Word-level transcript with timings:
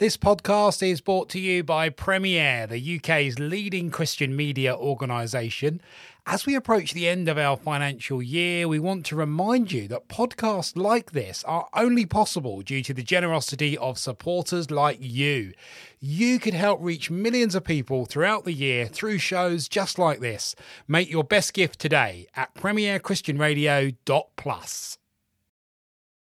This 0.00 0.16
podcast 0.16 0.82
is 0.82 1.00
brought 1.02 1.28
to 1.28 1.38
you 1.38 1.62
by 1.62 1.90
Premier, 1.90 2.66
the 2.66 2.96
UK's 2.96 3.38
leading 3.38 3.90
Christian 3.90 4.34
media 4.34 4.74
organisation. 4.74 5.82
As 6.24 6.46
we 6.46 6.54
approach 6.54 6.94
the 6.94 7.06
end 7.06 7.28
of 7.28 7.36
our 7.36 7.58
financial 7.58 8.22
year, 8.22 8.66
we 8.66 8.78
want 8.78 9.04
to 9.04 9.14
remind 9.14 9.72
you 9.72 9.88
that 9.88 10.08
podcasts 10.08 10.74
like 10.74 11.12
this 11.12 11.44
are 11.44 11.68
only 11.74 12.06
possible 12.06 12.62
due 12.62 12.82
to 12.82 12.94
the 12.94 13.02
generosity 13.02 13.76
of 13.76 13.98
supporters 13.98 14.70
like 14.70 14.96
you. 15.02 15.52
You 16.00 16.38
could 16.38 16.54
help 16.54 16.80
reach 16.80 17.10
millions 17.10 17.54
of 17.54 17.64
people 17.64 18.06
throughout 18.06 18.46
the 18.46 18.54
year 18.54 18.86
through 18.86 19.18
shows 19.18 19.68
just 19.68 19.98
like 19.98 20.20
this. 20.20 20.56
Make 20.88 21.10
your 21.10 21.24
best 21.24 21.52
gift 21.52 21.78
today 21.78 22.26
at 22.34 22.54
premierchristianradio.plus. 22.54 24.99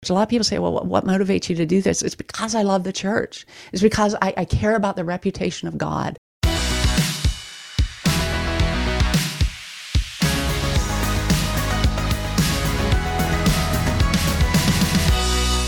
A 0.08 0.14
lot 0.14 0.22
of 0.22 0.28
people 0.30 0.44
say, 0.44 0.58
well, 0.58 0.82
what 0.86 1.04
motivates 1.04 1.50
you 1.50 1.56
to 1.56 1.66
do 1.66 1.82
this? 1.82 2.00
It's 2.00 2.14
because 2.14 2.54
I 2.54 2.62
love 2.62 2.84
the 2.84 2.92
church. 2.92 3.44
It's 3.70 3.82
because 3.82 4.16
I, 4.22 4.32
I 4.34 4.46
care 4.46 4.74
about 4.74 4.96
the 4.96 5.04
reputation 5.04 5.68
of 5.68 5.76
God. 5.76 6.16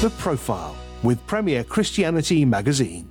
The 0.01 0.11
Profile 0.17 0.79
with 1.03 1.25
Premier 1.27 1.62
Christianity 1.62 2.47
Magazine. 2.47 3.11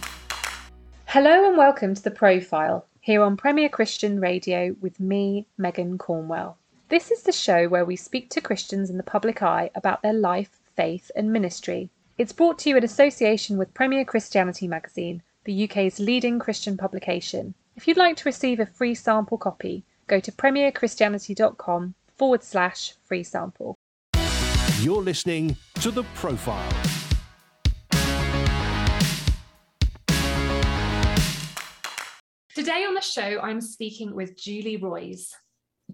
Hello 1.06 1.48
and 1.48 1.56
welcome 1.56 1.94
to 1.94 2.02
The 2.02 2.10
Profile 2.10 2.88
here 3.00 3.22
on 3.22 3.38
Premier 3.38 3.70
Christian 3.70 4.20
Radio 4.20 4.76
with 4.82 5.00
me, 5.00 5.46
Megan 5.60 6.00
Cornwell. 6.00 6.58
This 6.90 7.12
is 7.12 7.22
the 7.22 7.32
show 7.32 7.68
where 7.68 7.86
we 7.86 7.96
speak 7.96 8.32
to 8.32 8.42
Christians 8.42 8.90
in 8.90 8.98
the 8.98 9.04
public 9.04 9.44
eye 9.44 9.70
about 9.76 10.02
their 10.02 10.14
life 10.14 10.58
faith, 10.82 11.12
and 11.16 11.32
ministry. 11.32 11.92
It's 12.18 12.34
brought 12.34 12.58
to 12.60 12.70
you 12.70 12.76
in 12.76 12.84
association 12.84 13.60
with 13.60 13.72
Premier 13.76 14.04
Christianity 14.04 14.68
magazine, 14.68 15.22
the 15.44 15.66
UK's 15.66 16.00
leading 16.00 16.40
Christian 16.40 16.76
publication. 16.76 17.54
If 17.76 17.88
you'd 17.88 17.98
like 17.98 18.18
to 18.18 18.24
receive 18.26 18.60
a 18.60 18.66
free 18.66 18.96
sample 18.96 19.38
copy, 19.38 19.84
go 20.08 20.20
to 20.20 20.32
premierchristianity.com 20.32 21.94
forward 22.18 22.42
slash 22.42 22.96
free 23.04 23.24
sample. 23.24 23.76
You're 24.80 25.04
listening 25.04 25.56
to 25.82 25.92
The 25.92 26.04
Profile. 26.16 26.74
Today 32.56 32.86
on 32.88 32.96
the 32.96 33.02
show, 33.02 33.40
I'm 33.40 33.62
speaking 33.62 34.16
with 34.16 34.36
Julie 34.36 34.78
Roys. 34.78 35.32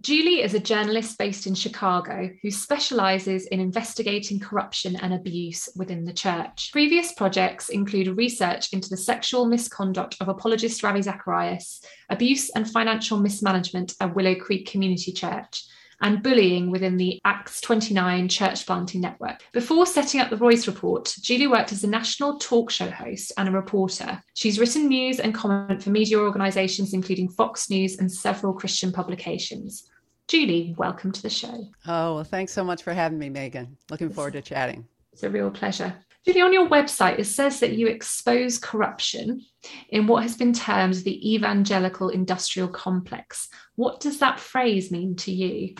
Julie 0.02 0.42
is 0.42 0.54
a 0.54 0.60
journalist 0.60 1.18
based 1.18 1.48
in 1.48 1.56
Chicago 1.56 2.30
who 2.42 2.52
specialises 2.52 3.46
in 3.48 3.60
investigating 3.60 4.40
corruption 4.40 4.96
and 4.98 5.14
abuse 5.14 5.70
within 5.76 6.04
the 6.04 6.14
church. 6.14 6.70
Previous 6.72 7.14
projects 7.14 7.70
include 7.70 8.18
research 8.18 8.74
into 8.74 8.90
the 8.90 8.98
sexual 8.98 9.46
misconduct 9.46 10.16
of 10.20 10.28
apologist 10.28 10.84
Ravi 10.84 11.02
Zacharias, 11.02 11.82
abuse 12.10 12.50
and 12.50 12.70
financial 12.70 13.18
mismanagement 13.18 13.96
at 14.02 14.14
Willow 14.14 14.36
Creek 14.36 14.70
Community 14.70 15.12
Church, 15.12 15.64
and 16.02 16.24
bullying 16.24 16.70
within 16.72 16.98
the 16.98 17.20
Acts 17.26 17.62
29 17.62 18.28
church 18.30 18.66
planting 18.66 19.02
network. 19.02 19.44
Before 19.54 19.86
setting 19.86 20.22
up 20.22 20.30
the 20.30 20.38
Roys 20.38 20.68
Report, 20.68 21.14
Julie 21.22 21.48
worked 21.48 21.72
as 21.72 21.84
a 21.84 21.88
national 21.88 22.38
talk 22.40 22.70
show 22.70 22.90
host 22.90 23.32
and 23.38 23.50
a 23.50 23.52
reporter. 23.52 24.22
She's 24.36 24.60
written 24.60 24.88
news 24.88 25.20
and 25.20 25.34
comment 25.34 25.82
for 25.84 25.90
media 25.90 26.20
organisations 26.20 26.94
including 26.94 27.30
Fox 27.30 27.70
News 27.70 27.98
and 28.00 28.12
several 28.12 28.54
Christian 28.54 28.92
publications. 28.92 29.90
Julie, 30.28 30.76
welcome 30.78 31.12
to 31.14 31.22
the 31.22 31.30
show. 31.30 31.68
Oh, 31.88 32.16
well, 32.16 32.24
thanks 32.24 32.52
so 32.52 32.64
much 32.64 32.84
for 32.84 32.94
having 32.94 33.18
me, 33.18 33.30
Megan. 33.30 33.78
Looking 33.90 34.10
forward 34.10 34.34
to 34.34 34.42
chatting. 34.42 34.86
It's 35.14 35.24
a 35.24 35.30
real 35.30 35.50
pleasure. 35.50 35.96
Julie, 36.28 36.42
on 36.42 36.52
your 36.52 36.68
website, 36.68 37.20
it 37.20 37.24
says 37.26 37.62
that 37.62 37.78
you 37.78 37.88
expose 37.88 38.60
corruption 38.60 39.46
in 39.90 40.08
what 40.08 40.24
has 40.24 40.36
been 40.36 40.52
termed 40.52 40.96
the 40.96 41.36
evangelical 41.36 42.10
industrial 42.10 42.68
complex. 42.68 43.48
What 43.76 44.02
does 44.02 44.20
that 44.20 44.38
phrase 44.38 44.92
mean 44.92 45.16
to 45.18 45.32
you? 45.32 45.76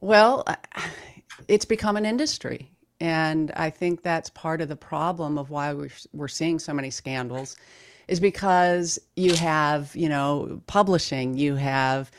Well, 0.00 0.44
it's 1.48 1.64
become 1.64 1.96
an 1.96 2.06
industry. 2.06 2.70
And 3.00 3.50
I 3.56 3.70
think 3.70 4.04
that's 4.04 4.30
part 4.30 4.60
of 4.60 4.68
the 4.68 4.76
problem 4.76 5.38
of 5.38 5.50
why 5.50 5.74
we're, 6.12 6.28
seeing 6.28 6.60
so 6.60 6.72
many 6.72 6.90
scandals 6.90 7.56
is 8.06 8.20
because 8.20 9.00
you 9.16 9.34
have, 9.34 9.90
you 9.96 10.08
know, 10.08 10.62
publishing, 10.68 11.36
you 11.36 11.56
have 11.56 12.12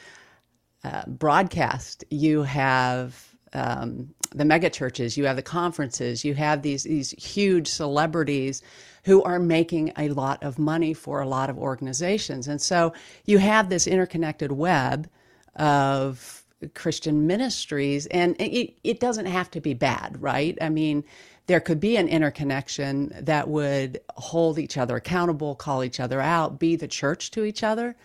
uh, 0.83 1.03
broadcast, 1.07 2.03
you 2.09 2.44
have 2.44 3.33
um, 3.53 4.13
the 4.33 4.45
mega 4.45 4.69
churches, 4.69 5.17
you 5.17 5.25
have 5.25 5.35
the 5.35 5.41
conferences, 5.41 6.25
you 6.25 6.33
have 6.35 6.61
these 6.61 6.83
these 6.83 7.11
huge 7.11 7.67
celebrities 7.67 8.61
who 9.05 9.21
are 9.23 9.39
making 9.39 9.91
a 9.97 10.09
lot 10.09 10.41
of 10.44 10.57
money 10.57 10.94
for 10.94 11.21
a 11.21 11.27
lot 11.27 11.49
of 11.49 11.57
organizations, 11.57 12.47
and 12.47 12.61
so 12.61 12.94
you 13.25 13.38
have 13.38 13.69
this 13.69 13.88
interconnected 13.88 14.51
web 14.51 15.09
of 15.55 16.44
Christian 16.73 17.27
ministries, 17.27 18.05
and 18.07 18.39
it, 18.39 18.73
it 18.83 18.99
doesn't 18.99 19.25
have 19.25 19.51
to 19.51 19.61
be 19.61 19.73
bad, 19.73 20.21
right? 20.21 20.57
I 20.61 20.69
mean, 20.69 21.03
there 21.47 21.59
could 21.59 21.79
be 21.79 21.97
an 21.97 22.07
interconnection 22.07 23.13
that 23.19 23.50
would 23.50 24.00
hold 24.15 24.57
each 24.57 24.77
other 24.77 24.95
accountable, 24.95 25.55
call 25.55 25.83
each 25.83 26.00
other 26.00 26.21
out, 26.21 26.59
be 26.59 26.75
the 26.75 26.88
church 26.88 27.31
to 27.31 27.44
each 27.44 27.63
other. 27.63 27.95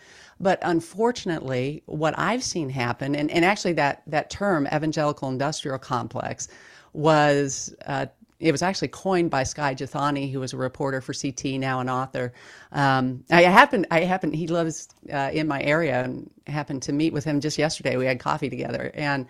But 0.40 0.58
unfortunately, 0.62 1.82
what 1.86 2.16
I've 2.18 2.44
seen 2.44 2.70
happen, 2.70 3.14
and, 3.14 3.30
and 3.30 3.44
actually 3.44 3.72
that, 3.74 4.02
that 4.06 4.30
term, 4.30 4.66
evangelical 4.68 5.28
industrial 5.28 5.78
complex, 5.78 6.48
was 6.92 7.74
uh, 7.86 8.06
it 8.40 8.52
was 8.52 8.62
actually 8.62 8.88
coined 8.88 9.30
by 9.30 9.42
Skye 9.42 9.74
Jethani, 9.74 10.30
who 10.30 10.40
was 10.40 10.52
a 10.52 10.56
reporter 10.56 11.00
for 11.00 11.12
CT, 11.12 11.58
now 11.58 11.80
an 11.80 11.88
author. 11.88 12.32
Um, 12.70 13.24
I 13.30 13.42
happened, 13.42 13.86
I 13.90 14.00
happened, 14.00 14.36
he 14.36 14.46
lives 14.46 14.88
uh, 15.12 15.30
in 15.32 15.48
my 15.48 15.60
area, 15.62 16.04
and 16.04 16.30
happened 16.46 16.82
to 16.82 16.92
meet 16.92 17.12
with 17.12 17.24
him 17.24 17.40
just 17.40 17.58
yesterday. 17.58 17.96
We 17.96 18.06
had 18.06 18.20
coffee 18.20 18.48
together, 18.48 18.92
and 18.94 19.26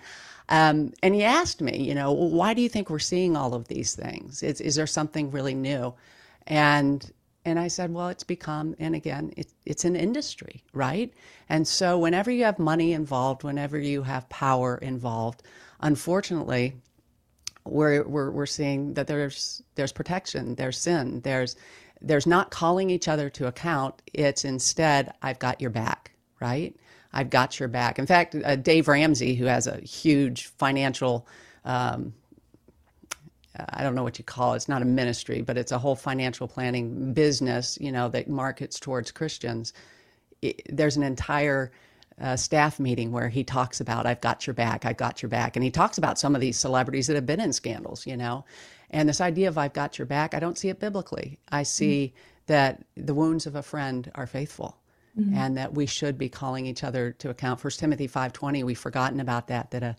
um, 0.51 0.93
and 1.03 1.15
he 1.15 1.25
asked 1.25 1.61
me, 1.61 1.83
you 1.83 1.95
know, 1.95 2.13
why 2.13 2.55
do 2.55 2.63
you 2.63 2.69
think 2.69 2.89
we're 2.91 2.99
seeing 2.99 3.37
all 3.37 3.55
of 3.55 3.69
these 3.69 3.95
things? 3.95 4.43
Is, 4.43 4.61
is 4.61 4.75
there 4.75 4.87
something 4.87 5.31
really 5.31 5.55
new? 5.55 5.95
And 6.47 7.11
and 7.48 7.59
I 7.59 7.69
said, 7.69 7.92
well, 7.92 8.09
it's 8.09 8.25
become, 8.25 8.75
and 8.78 8.94
again, 8.94 9.32
it, 9.36 9.48
it's 9.64 9.84
an 9.84 9.97
industry, 9.97 10.62
right? 10.72 11.12
And 11.48 11.66
so 11.66 11.98
whenever 11.98 12.31
you 12.31 12.44
have 12.44 12.59
money 12.59 12.92
involved, 12.92 13.42
whenever 13.42 13.78
you 13.78 14.03
have 14.03 14.28
power 14.28 14.76
involved, 14.76 15.42
unfortunately, 15.81 16.75
we're, 17.64 18.03
we're, 18.06 18.31
we're 18.31 18.47
seeing 18.47 18.94
that 18.94 19.06
there's, 19.06 19.62
there's 19.75 19.92
protection, 19.92 20.54
there's 20.56 20.78
sin, 20.78 21.20
there's, 21.22 21.56
there's 22.00 22.26
not 22.26 22.50
calling 22.50 22.91
each 22.91 23.09
other 23.09 23.31
to 23.31 23.47
account. 23.47 24.03
It's 24.12 24.44
instead, 24.44 25.12
I've 25.22 25.38
got 25.38 25.60
your 25.60 25.70
back, 25.70 26.12
right? 26.41 26.76
I've 27.12 27.30
got 27.30 27.59
your 27.59 27.69
back. 27.69 27.98
In 27.98 28.06
fact, 28.06 28.36
uh, 28.44 28.56
Dave 28.56 28.88
Ramsey, 28.88 29.34
who 29.34 29.47
has 29.47 29.66
a 29.66 29.80
huge 29.80 30.47
financial 30.47 31.26
um, 31.65 32.12
I 33.59 33.83
don't 33.83 33.95
know 33.95 34.03
what 34.03 34.19
you 34.19 34.25
call 34.25 34.53
it. 34.53 34.57
It's 34.57 34.69
not 34.69 34.83
a 34.83 34.85
ministry, 34.85 35.43
but 35.43 35.57
it's 35.57 35.73
a 35.73 35.79
whole 35.79 35.97
financial 35.97 36.49
planning 36.49 37.13
business, 37.13 37.79
you 37.81 37.93
know, 37.93 38.09
that 38.09 38.29
markets 38.29 38.79
towards 38.79 39.11
Christians. 39.11 39.73
It, 40.43 40.63
there's 40.69 40.97
an 40.97 41.03
entire 41.03 41.73
uh, 42.21 42.37
staff 42.37 42.79
meeting 42.81 43.13
where 43.13 43.29
he 43.29 43.45
talks 43.45 43.81
about, 43.81 44.07
I've 44.07 44.21
got 44.21 44.47
your 44.47 44.55
back, 44.55 44.85
I've 44.85 44.97
got 44.97 45.23
your 45.23 45.29
back. 45.29 45.57
And 45.57 45.65
he 45.65 45.71
talks 45.71 45.99
about 45.99 46.19
some 46.19 46.35
of 46.35 46.41
these 46.41 46.57
celebrities 46.57 47.07
that 47.07 47.15
have 47.15 47.27
been 47.27 47.41
in 47.41 47.53
scandals, 47.53 48.07
you 48.07 48.17
know. 48.17 48.45
And 48.91 49.09
this 49.09 49.21
idea 49.21 49.49
of 49.49 49.59
I've 49.59 49.73
got 49.73 49.99
your 49.99 50.07
back, 50.07 50.35
I 50.35 50.41
don't 50.41 50.59
see 50.59 50.69
it 50.69 50.81
biblically. 50.81 51.39
I 51.49 51.63
see 51.65 52.13
mm-hmm. 52.15 52.45
that 52.47 52.85
the 52.97 53.15
wounds 53.15 53.47
of 53.47 53.55
a 53.55 53.63
friend 53.63 54.11
are 54.15 54.27
faithful. 54.27 54.77
Mm-hmm. 55.19 55.35
And 55.35 55.57
that 55.57 55.75
we 55.75 55.87
should 55.87 56.17
be 56.17 56.29
calling 56.29 56.67
each 56.67 56.85
other 56.85 57.11
to 57.19 57.31
account. 57.31 57.59
First 57.59 57.81
Timothy 57.81 58.07
five 58.07 58.33
twenty, 58.33 58.63
we've 58.63 58.79
forgotten 58.79 59.19
about 59.19 59.49
that. 59.49 59.73
That 59.73 59.83
a 59.83 59.97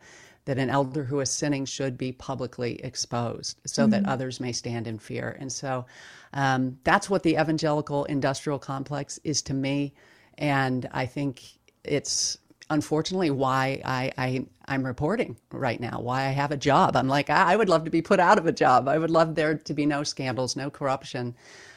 that 0.49 0.57
an 0.57 0.71
elder 0.71 1.03
who 1.03 1.19
is 1.19 1.29
sinning 1.29 1.63
should 1.63 1.95
be 1.95 2.11
publicly 2.11 2.83
exposed 2.83 3.59
so 3.67 3.83
mm-hmm. 3.83 3.91
that 3.91 4.07
others 4.07 4.39
may 4.39 4.51
stand 4.51 4.87
in 4.87 4.97
fear. 4.97 5.37
And 5.39 5.51
so 5.51 5.85
um, 6.33 6.75
that's 6.83 7.07
what 7.07 7.21
the 7.21 7.35
evangelical 7.35 8.05
industrial 8.05 8.57
complex 8.57 9.19
is 9.23 9.43
to 9.43 9.53
me. 9.53 9.93
And 10.39 10.89
I 10.91 11.05
think 11.05 11.43
it's 11.83 12.39
unfortunately 12.71 13.29
why 13.29 13.79
I, 13.85 14.11
I 14.17 14.45
I'm 14.67 14.83
reporting 14.83 15.37
right 15.51 15.79
now, 15.79 15.99
why 15.99 16.21
I 16.25 16.29
have 16.29 16.51
a 16.51 16.57
job. 16.57 16.95
I'm 16.95 17.07
like, 17.07 17.29
I 17.29 17.55
would 17.55 17.69
love 17.69 17.83
to 17.83 17.91
be 17.91 18.01
put 18.01 18.19
out 18.19 18.39
of 18.39 18.47
a 18.47 18.51
job. 18.51 18.87
I 18.87 18.97
would 18.97 19.11
love 19.11 19.35
there 19.35 19.53
to 19.55 19.73
be 19.75 19.85
no 19.85 20.01
scandals, 20.01 20.55
no 20.55 20.71
corruption, 20.71 21.35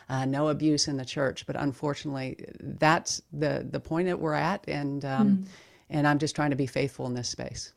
uh, 0.09 0.25
no 0.25 0.49
abuse 0.49 0.89
in 0.89 0.97
the 0.97 1.05
church. 1.05 1.45
But 1.47 1.57
unfortunately, 1.57 2.43
that's 2.59 3.21
the 3.35 3.67
the 3.71 3.81
point 3.81 4.09
that 4.09 4.19
we're 4.19 4.33
at, 4.33 4.65
and 4.67 5.05
um, 5.05 5.29
mm. 5.29 5.47
and 5.91 6.09
I'm 6.09 6.19
just 6.19 6.35
trying 6.35 6.53
to 6.53 6.57
be 6.57 6.67
faithful 6.67 7.05
in 7.05 7.13
this 7.13 7.29
space. 7.29 7.75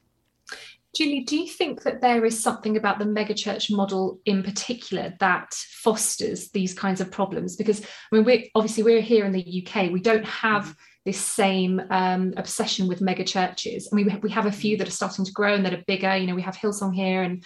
Julie, 0.95 1.25
do 1.25 1.35
you 1.35 1.47
think 1.47 1.83
that 1.83 1.99
there 2.01 2.23
is 2.23 2.41
something 2.41 2.77
about 2.77 2.99
the 2.99 3.05
megachurch 3.05 3.69
model 3.69 4.21
in 4.25 4.43
particular 4.43 5.13
that 5.19 5.53
fosters 5.53 6.49
these 6.51 6.73
kinds 6.73 7.01
of 7.01 7.11
problems? 7.11 7.57
Because 7.57 7.81
I 7.81 8.15
mean, 8.15 8.23
we're 8.23 8.43
obviously 8.55 8.83
we're 8.83 9.01
here 9.01 9.25
in 9.25 9.33
the 9.33 9.65
UK, 9.67 9.91
we 9.91 9.99
don't 9.99 10.25
have 10.25 10.63
mm-hmm. 10.63 10.71
this 11.03 11.19
same 11.19 11.81
um, 11.89 12.33
obsession 12.37 12.87
with 12.87 13.01
megachurches. 13.01 13.87
I 13.91 13.95
mean, 13.95 14.05
we, 14.05 14.15
we 14.23 14.29
have 14.29 14.45
a 14.45 14.51
few 14.51 14.77
that 14.77 14.87
are 14.87 14.91
starting 14.91 15.25
to 15.25 15.33
grow 15.33 15.53
and 15.53 15.65
that 15.65 15.73
are 15.73 15.83
bigger. 15.85 16.15
You 16.15 16.27
know, 16.27 16.35
we 16.35 16.41
have 16.43 16.55
Hillsong 16.55 16.95
here, 16.95 17.23
and 17.23 17.43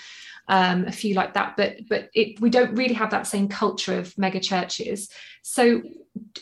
um, 0.49 0.85
a 0.85 0.91
few 0.91 1.13
like 1.13 1.33
that, 1.35 1.55
but 1.55 1.77
but 1.87 2.09
it, 2.13 2.39
we 2.41 2.49
don't 2.49 2.75
really 2.75 2.95
have 2.95 3.11
that 3.11 3.27
same 3.27 3.47
culture 3.47 3.97
of 3.97 4.17
mega 4.17 4.39
churches. 4.39 5.09
So, 5.43 5.81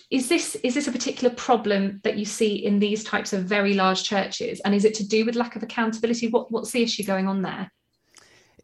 is 0.10 0.30
this 0.30 0.56
is 0.64 0.74
this 0.74 0.88
a 0.88 0.92
particular 0.92 1.34
problem 1.36 2.00
that 2.04 2.18
you 2.18 2.26
see 2.26 2.56
in 2.66 2.80
these 2.80 3.04
types 3.04 3.34
of 3.34 3.44
very 3.44 3.74
large 3.74 4.04
churches, 4.04 4.62
and 4.62 4.74
is 4.74 4.86
it 4.86 4.96
to 4.96 5.08
do 5.08 5.26
with 5.26 5.36
lack 5.36 5.58
of 5.58 5.64
accountability? 5.64 6.30
What 6.30 6.52
what's 6.52 6.72
the 6.72 6.82
issue 6.82 7.04
going 7.04 7.28
on 7.28 7.42
there? 7.42 7.70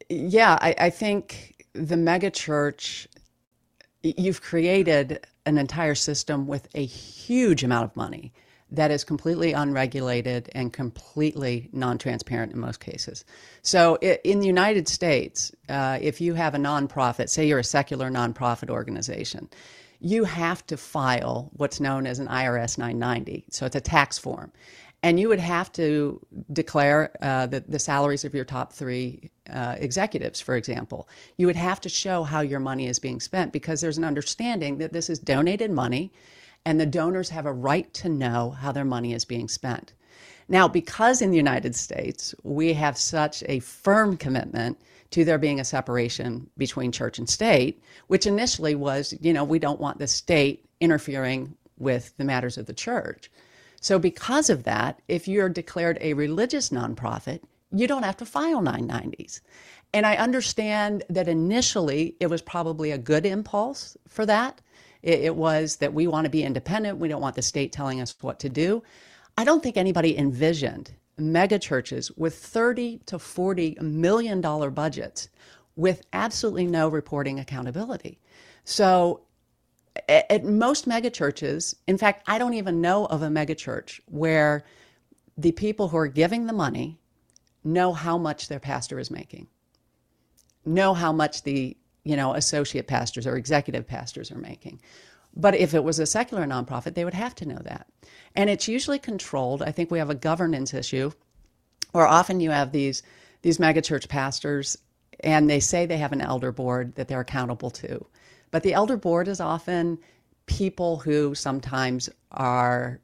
Yeah, 0.10 0.58
I, 0.62 0.76
I 0.80 0.90
think 0.90 1.66
the 1.74 1.98
mega 1.98 2.32
church 2.32 3.08
you've 4.02 4.42
created 4.42 5.26
an 5.46 5.58
entire 5.58 5.96
system 5.96 6.48
with 6.48 6.68
a 6.76 6.86
huge 6.86 7.64
amount 7.64 7.86
of 7.86 7.96
money 7.96 8.34
that 8.74 8.90
is 8.90 9.04
completely 9.04 9.54
unregulated 9.54 10.50
and 10.54 10.74
completely 10.74 11.70
non 11.72 11.98
transparent 11.98 12.52
in 12.52 12.60
most 12.60 12.80
cases. 12.80 13.24
So, 13.62 13.96
in 13.98 14.40
the 14.40 14.48
United 14.48 14.88
States, 14.88 15.52
uh, 15.70 16.00
if 16.02 16.20
you 16.20 16.34
have 16.34 16.56
a 16.56 16.58
nonprofit, 16.58 17.30
say 17.30 17.48
you're 17.48 17.60
a 17.60 17.64
secular 17.64 18.10
nonprofit 18.10 18.70
organization, 18.70 19.48
you 20.00 20.24
have 20.26 20.66
to 20.68 20.76
file 20.76 21.52
what's 21.54 21.80
known 21.80 22.08
as 22.08 22.20
an 22.20 22.28
IRS 22.28 22.78
990. 22.78 23.46
So, 23.52 23.66
it's 23.66 23.76
a 23.76 23.82
tax 23.82 24.18
form. 24.18 24.52
And 25.04 25.20
you 25.20 25.28
would 25.28 25.40
have 25.40 25.72
to 25.74 26.26
declare 26.52 27.12
uh, 27.22 27.46
the, 27.46 27.60
the 27.60 27.80
salaries 27.80 28.24
of 28.24 28.34
your 28.34 28.46
top 28.46 28.72
three 28.72 29.32
uh, 29.52 29.76
executives, 29.78 30.40
for 30.40 30.56
example. 30.56 31.10
You 31.36 31.46
would 31.46 31.58
have 31.58 31.82
to 31.82 31.90
show 31.90 32.24
how 32.24 32.40
your 32.40 32.62
money 32.62 32.88
is 32.88 33.00
being 33.00 33.20
spent 33.20 33.52
because 33.52 33.82
there's 33.82 33.98
an 33.98 34.06
understanding 34.06 34.78
that 34.78 34.94
this 34.94 35.10
is 35.10 35.20
donated 35.20 35.72
money 35.72 36.14
and 36.66 36.80
the 36.80 36.86
donors 36.86 37.30
have 37.30 37.46
a 37.46 37.54
right 37.54 37.94
to 37.96 38.10
know 38.10 38.52
how 38.52 38.72
their 38.72 38.86
money 38.86 39.14
is 39.14 39.26
being 39.26 39.48
spent. 39.48 39.94
Now, 40.48 40.68
because 40.68 41.22
in 41.22 41.32
the 41.32 41.38
United 41.38 41.76
States 41.76 42.36
we 42.44 42.74
have 42.74 42.98
such 42.98 43.44
a 43.48 43.60
firm 43.60 44.18
commitment 44.18 44.80
to 45.12 45.24
there 45.24 45.38
being 45.38 45.60
a 45.60 45.66
separation 45.66 46.50
between 46.58 46.92
church 46.92 47.20
and 47.20 47.30
state, 47.30 47.82
which 48.08 48.26
initially 48.26 48.76
was, 48.76 49.14
you 49.22 49.32
know, 49.32 49.44
we 49.44 49.60
don't 49.60 49.80
want 49.80 50.00
the 50.00 50.08
state 50.08 50.66
interfering 50.80 51.56
with 51.78 52.16
the 52.18 52.24
matters 52.24 52.58
of 52.58 52.66
the 52.66 52.74
church. 52.74 53.32
So, 53.80 54.00
because 54.00 54.50
of 54.50 54.64
that, 54.64 55.02
if 55.08 55.28
you're 55.28 55.50
declared 55.50 55.98
a 56.02 56.14
religious 56.14 56.70
nonprofit, 56.70 57.42
you 57.72 57.88
don't 57.88 58.04
have 58.04 58.18
to 58.18 58.26
file 58.26 58.62
990s. 58.62 59.42
And 59.94 60.06
I 60.06 60.16
understand 60.16 61.04
that 61.10 61.28
initially 61.28 62.16
it 62.20 62.28
was 62.28 62.42
probably 62.42 62.92
a 62.92 62.98
good 62.98 63.26
impulse 63.26 63.96
for 64.08 64.26
that. 64.26 64.62
It, 65.04 65.20
it 65.20 65.36
was 65.36 65.76
that 65.78 65.94
we 65.94 66.08
want 66.08 66.26
to 66.26 66.30
be 66.32 66.44
independent. 66.44 66.98
We 66.98 67.08
don't 67.10 67.22
want 67.22 67.36
the 67.36 67.42
state 67.42 67.72
telling 67.72 68.02
us 68.02 68.16
what 68.22 68.40
to 68.40 68.50
do. 68.50 68.82
I 69.38 69.44
don't 69.44 69.62
think 69.62 69.78
anybody 69.78 70.18
envisioned 70.18 70.94
mega 71.18 71.60
churches 71.60 72.12
with 72.12 72.36
30 72.36 73.02
to 73.06 73.20
40 73.20 73.78
million 73.82 74.42
dollar 74.42 74.72
budgets 74.72 75.30
with 75.76 76.02
absolutely 76.14 76.66
no 76.66 76.88
reporting 76.88 77.40
accountability. 77.40 78.20
So 78.64 79.22
at, 80.08 80.44
most 80.44 80.88
mega 80.88 81.10
churches, 81.10 81.76
in 81.88 81.98
fact, 81.98 82.24
I 82.28 82.38
don't 82.38 82.54
even 82.54 82.82
know 82.82 83.06
of 83.06 83.22
a 83.22 83.30
mega 83.30 83.56
church 83.56 84.02
where 84.06 84.64
the 85.38 85.52
people 85.52 85.88
who 85.88 85.98
are 85.98 86.08
giving 86.08 86.46
the 86.46 86.54
money 86.54 87.00
know 87.64 87.94
how 87.94 88.18
much 88.18 88.48
their 88.48 88.60
pastor 88.60 89.00
is 89.00 89.10
making, 89.10 89.48
know 90.66 90.94
how 90.94 91.12
much 91.12 91.44
the 91.44 91.78
you 92.04 92.16
know, 92.16 92.34
associate 92.34 92.88
pastors 92.88 93.26
or 93.26 93.38
executive 93.38 93.88
pastors 93.88 94.32
are 94.32 94.38
making. 94.38 94.82
But 95.36 95.56
if 95.56 95.74
it 95.74 95.84
was 95.84 96.00
a 96.00 96.06
secular 96.06 96.46
nonprofit, 96.46 96.94
they 96.94 97.06
would 97.06 97.14
have 97.14 97.34
to 97.36 97.48
know 97.48 97.60
that. 97.64 97.88
And 98.36 98.50
it's 98.50 98.68
usually 98.68 99.00
controlled. 99.00 99.64
I 99.64 99.72
think 99.72 99.90
we 99.90 100.00
have 100.00 100.10
a 100.10 100.16
governance 100.16 100.74
issue 100.74 101.12
where 101.92 102.08
often 102.08 102.40
you 102.40 102.52
have 102.52 102.72
these 102.72 103.04
these 103.42 103.58
megachurch 103.58 104.08
pastors 104.08 104.78
and 105.20 105.50
they 105.50 105.60
say 105.60 105.86
they 105.86 105.98
have 105.98 106.14
an 106.14 106.22
elder 106.22 106.52
board 106.52 106.96
that 106.96 107.08
they're 107.08 107.20
accountable 107.20 107.70
to. 107.70 108.06
But 108.52 108.64
the 108.64 108.74
elder 108.74 108.98
board 108.98 109.28
is 109.28 109.40
often 109.40 110.00
people 110.46 110.98
who 110.98 111.36
sometimes 111.36 112.10
are 112.32 113.00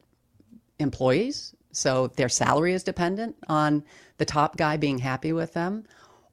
employees, 0.79 1.55
so 1.71 2.07
their 2.07 2.29
salary 2.29 2.73
is 2.73 2.83
dependent 2.83 3.35
on 3.47 3.83
the 4.17 4.25
top 4.25 4.57
guy 4.57 4.77
being 4.77 4.97
happy 4.97 5.33
with 5.33 5.53
them, 5.53 5.85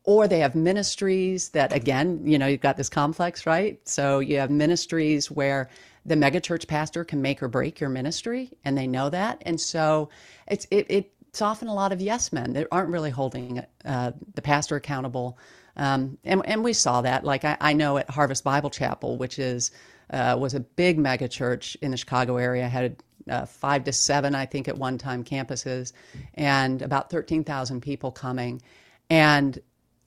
or 0.06 0.26
they 0.26 0.38
have 0.38 0.54
ministries 0.54 1.50
that 1.50 1.72
again 1.72 2.20
you 2.24 2.38
know 2.38 2.46
you've 2.46 2.60
got 2.60 2.76
this 2.76 2.88
complex 2.88 3.44
right? 3.44 3.78
So 3.86 4.20
you 4.20 4.38
have 4.38 4.50
ministries 4.50 5.30
where 5.30 5.68
the 6.06 6.14
megachurch 6.14 6.66
pastor 6.66 7.04
can 7.04 7.20
make 7.20 7.42
or 7.42 7.48
break 7.48 7.80
your 7.80 7.90
ministry 7.90 8.52
and 8.64 8.78
they 8.78 8.86
know 8.86 9.10
that. 9.10 9.42
And 9.44 9.60
so 9.60 10.08
it's 10.46 10.66
it, 10.70 10.86
it's 10.88 11.42
often 11.42 11.68
a 11.68 11.74
lot 11.74 11.92
of 11.92 12.00
yes 12.00 12.32
men 12.32 12.54
that 12.54 12.66
aren't 12.72 12.90
really 12.90 13.10
holding 13.10 13.62
uh, 13.84 14.12
the 14.34 14.42
pastor 14.42 14.76
accountable. 14.76 15.38
Um, 15.76 16.16
and, 16.24 16.40
and 16.46 16.64
we 16.64 16.72
saw 16.72 17.02
that. 17.02 17.24
Like 17.24 17.44
I, 17.44 17.58
I, 17.60 17.72
know 17.74 17.98
at 17.98 18.08
harvest 18.08 18.44
bible 18.44 18.70
chapel 18.70 19.18
which 19.18 19.38
is 19.38 19.72
uh, 20.10 20.36
was 20.38 20.54
a 20.54 20.60
big 20.60 20.98
megachurch 20.98 21.76
in 21.82 21.90
the 21.90 21.96
chicago 21.96 22.36
area 22.36 22.68
had 22.68 22.96
uh, 23.28 23.44
five 23.44 23.84
to 23.84 23.92
seven, 23.92 24.34
I 24.34 24.46
think, 24.46 24.68
at 24.68 24.78
one 24.78 24.98
time 24.98 25.24
campuses, 25.24 25.92
and 26.34 26.80
about 26.80 27.10
13,000 27.10 27.80
people 27.80 28.12
coming. 28.12 28.62
And 29.10 29.58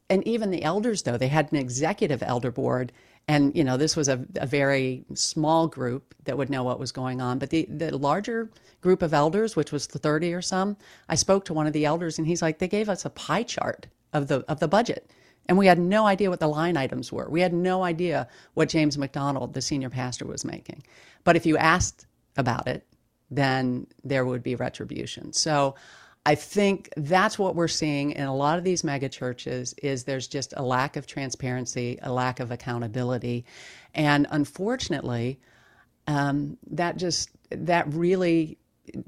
and 0.09 0.27
even 0.27 0.51
the 0.51 0.63
elders 0.63 1.03
though 1.03 1.17
they 1.17 1.27
had 1.27 1.51
an 1.51 1.57
executive 1.57 2.23
elder 2.23 2.51
board 2.51 2.91
and 3.27 3.55
you 3.55 3.63
know 3.63 3.77
this 3.77 3.95
was 3.95 4.09
a, 4.09 4.25
a 4.35 4.47
very 4.47 5.05
small 5.13 5.67
group 5.67 6.15
that 6.23 6.37
would 6.37 6.49
know 6.49 6.63
what 6.63 6.79
was 6.79 6.91
going 6.91 7.21
on. 7.21 7.37
But 7.37 7.51
the, 7.51 7.65
the 7.69 7.95
larger 7.95 8.49
group 8.81 9.01
of 9.01 9.13
elders 9.13 9.55
which 9.55 9.71
was 9.71 9.85
30 9.85 10.33
or 10.33 10.41
some 10.41 10.77
i 11.09 11.15
spoke 11.15 11.45
to 11.45 11.53
one 11.53 11.67
of 11.67 11.73
the 11.73 11.85
elders 11.85 12.17
and 12.17 12.25
he's 12.25 12.41
like 12.41 12.59
they 12.59 12.67
gave 12.67 12.89
us 12.89 13.05
a 13.05 13.09
pie 13.09 13.43
chart 13.43 13.87
of 14.13 14.27
the 14.27 14.43
of 14.47 14.59
the 14.59 14.67
budget. 14.67 15.11
And 15.47 15.57
we 15.57 15.65
had 15.65 15.79
no 15.79 16.05
idea 16.05 16.29
what 16.29 16.39
the 16.39 16.47
line 16.47 16.77
items 16.77 17.11
were. 17.11 17.27
We 17.27 17.41
had 17.41 17.53
no 17.53 17.83
idea 17.83 18.27
what 18.55 18.69
james 18.69 18.97
macdonald 18.97 19.53
the 19.53 19.61
senior 19.61 19.89
pastor 19.89 20.25
was 20.25 20.43
making. 20.45 20.83
But 21.23 21.35
if 21.35 21.45
you 21.45 21.57
asked 21.57 22.07
about 22.37 22.67
it 22.67 22.85
then 23.31 23.85
there 24.03 24.25
would 24.25 24.41
be 24.41 24.55
retribution. 24.55 25.33
So 25.33 25.75
I 26.25 26.35
think 26.35 26.89
that's 26.97 27.39
what 27.39 27.55
we're 27.55 27.67
seeing 27.67 28.11
in 28.11 28.25
a 28.25 28.35
lot 28.35 28.57
of 28.57 28.63
these 28.63 28.83
mega 28.83 29.09
churches 29.09 29.73
is 29.81 30.03
there's 30.03 30.27
just 30.27 30.53
a 30.57 30.63
lack 30.63 30.95
of 30.95 31.07
transparency, 31.07 31.97
a 32.03 32.11
lack 32.11 32.39
of 32.39 32.51
accountability, 32.51 33.45
and 33.95 34.27
unfortunately, 34.29 35.39
um, 36.07 36.57
that 36.71 36.97
just 36.97 37.29
that 37.49 37.91
really 37.93 38.57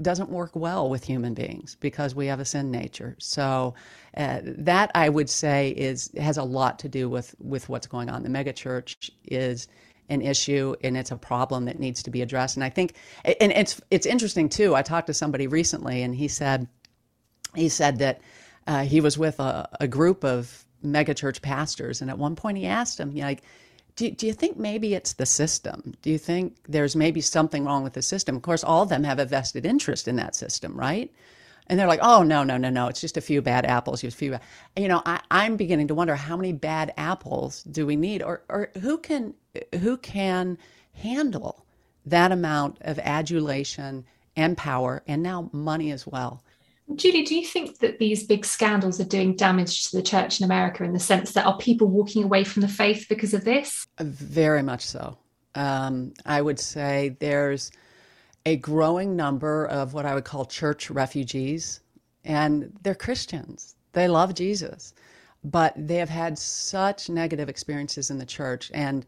doesn't 0.02 0.30
work 0.30 0.52
well 0.56 0.90
with 0.90 1.04
human 1.04 1.34
beings 1.34 1.76
because 1.80 2.16
we 2.16 2.28
have 2.28 2.40
a 2.40 2.46
sin 2.46 2.72
nature. 2.72 3.16
So 3.20 3.74
uh, 4.16 4.40
that 4.44 4.92
I 4.96 5.10
would 5.10 5.30
say 5.30 5.72
is 5.72 6.12
has 6.18 6.38
a 6.38 6.44
lot 6.44 6.80
to 6.80 6.90
do 6.90 7.10
with 7.10 7.36
with 7.40 7.68
what's 7.70 7.88
going 7.88 8.10
on. 8.10 8.24
The 8.24 8.30
megachurch 8.30 9.10
is 9.26 9.68
an 10.10 10.22
issue 10.22 10.76
and 10.84 10.98
it's 10.98 11.12
a 11.12 11.18
problem 11.18 11.66
that 11.66 11.80
needs 11.80 12.04
to 12.04 12.12
be 12.12 12.22
addressed. 12.22 12.58
And 12.58 12.64
I 12.64 12.70
think 12.70 12.96
and 13.24 13.52
it's 13.52 13.82
it's 13.90 14.06
interesting 14.06 14.50
too. 14.50 14.76
I 14.76 14.82
talked 14.82 15.08
to 15.08 15.14
somebody 15.14 15.48
recently 15.48 16.04
and 16.04 16.16
he 16.16 16.28
said 16.28 16.68
he 17.56 17.70
said 17.70 18.00
that 18.00 18.22
uh, 18.68 18.84
he 18.84 19.02
was 19.02 19.18
with 19.18 19.40
a, 19.40 19.68
a, 19.80 19.88
group 19.88 20.24
of 20.24 20.66
megachurch 20.86 21.42
pastors, 21.42 22.02
and 22.02 22.10
at 22.10 22.18
one 22.18 22.36
point 22.36 22.58
he 22.58 22.66
asked 22.66 23.00
him, 23.00 23.16
like, 23.16 23.42
do, 23.96 24.10
do 24.12 24.28
you 24.28 24.34
think 24.34 24.58
maybe 24.58 24.94
it's 24.94 25.14
the 25.14 25.26
system? 25.26 25.94
Do 26.02 26.10
you 26.10 26.18
think 26.18 26.56
there's 26.68 26.96
maybe 26.96 27.22
something 27.22 27.66
wrong 27.66 27.84
with 27.84 27.94
the 27.94 28.02
system? 28.02 28.36
Of 28.36 28.42
course, 28.42 28.64
all 28.64 28.84
of 28.84 28.90
them 28.90 29.04
have 29.04 29.20
a 29.20 29.26
vested 29.26 29.66
interest 29.66 30.08
in 30.08 30.16
that 30.18 30.36
system, 30.36 30.80
right? 30.80 31.12
And 31.68 31.80
they're 31.80 31.88
like, 31.88 32.00
oh, 32.02 32.24
no, 32.24 32.44
no, 32.44 32.58
no, 32.58 32.70
no. 32.70 32.88
It's 32.88 33.02
just 33.02 33.18
a 33.18 33.22
few 33.22 33.42
bad 33.42 33.66
apples. 33.66 34.02
Just 34.02 34.16
a 34.16 34.18
few. 34.18 34.38
You 34.76 34.88
know, 34.88 35.02
I, 35.06 35.22
I'm 35.32 35.56
beginning 35.56 35.88
to 35.88 35.96
wonder 35.96 36.16
how 36.16 36.36
many 36.36 36.52
bad 36.52 36.94
apples 36.98 37.64
do 37.64 37.86
we 37.86 37.96
need, 37.96 38.22
or, 38.22 38.44
or 38.50 38.72
who 38.82 38.98
can 38.98 39.34
who 39.80 39.98
can 39.98 40.58
handle 40.94 41.66
that 42.06 42.32
amount 42.32 42.78
of 42.82 43.00
adulation 43.00 44.06
and 44.36 44.58
power, 44.58 45.04
and 45.08 45.22
now 45.22 45.50
money 45.54 45.92
as 45.92 46.08
well. 46.08 46.44
Julie, 46.96 47.24
do 47.24 47.36
you 47.36 47.46
think 47.46 47.80
that 47.80 48.00
these 48.00 48.26
big 48.26 48.46
scandals 48.46 49.00
are 49.00 49.06
doing 49.06 49.36
damage 49.36 49.90
to 49.90 49.98
the 49.98 50.04
church 50.04 50.40
in 50.40 50.46
America 50.46 50.84
in 50.84 50.94
the 50.94 51.00
sense 51.00 51.34
that 51.34 51.46
are 51.46 51.58
people 51.58 51.88
walking 51.88 52.24
away 52.24 52.44
from 52.44 52.62
the 52.62 52.68
faith 52.68 53.06
because 53.10 53.34
of 53.34 53.44
this? 53.46 53.86
Very 54.00 54.62
much 54.62 54.86
so. 54.86 55.18
Um, 55.56 56.14
I 56.26 56.42
would 56.42 56.60
say 56.60 57.18
there's 57.20 57.72
a 58.46 58.58
growing 58.58 59.16
number 59.16 59.66
of 59.68 59.94
what 59.94 60.06
I 60.06 60.16
would 60.16 60.26
call 60.26 60.46
church 60.46 60.90
refugees, 60.90 61.82
and 62.26 62.72
they're 62.82 62.96
Christians. 62.96 63.76
They 63.94 64.08
love 64.08 64.34
Jesus, 64.34 64.94
but 65.44 65.74
they 65.76 65.98
have 65.98 66.10
had 66.10 66.38
such 66.38 67.10
negative 67.10 67.50
experiences 67.50 68.10
in 68.10 68.18
the 68.18 68.26
church, 68.26 68.72
and 68.74 69.06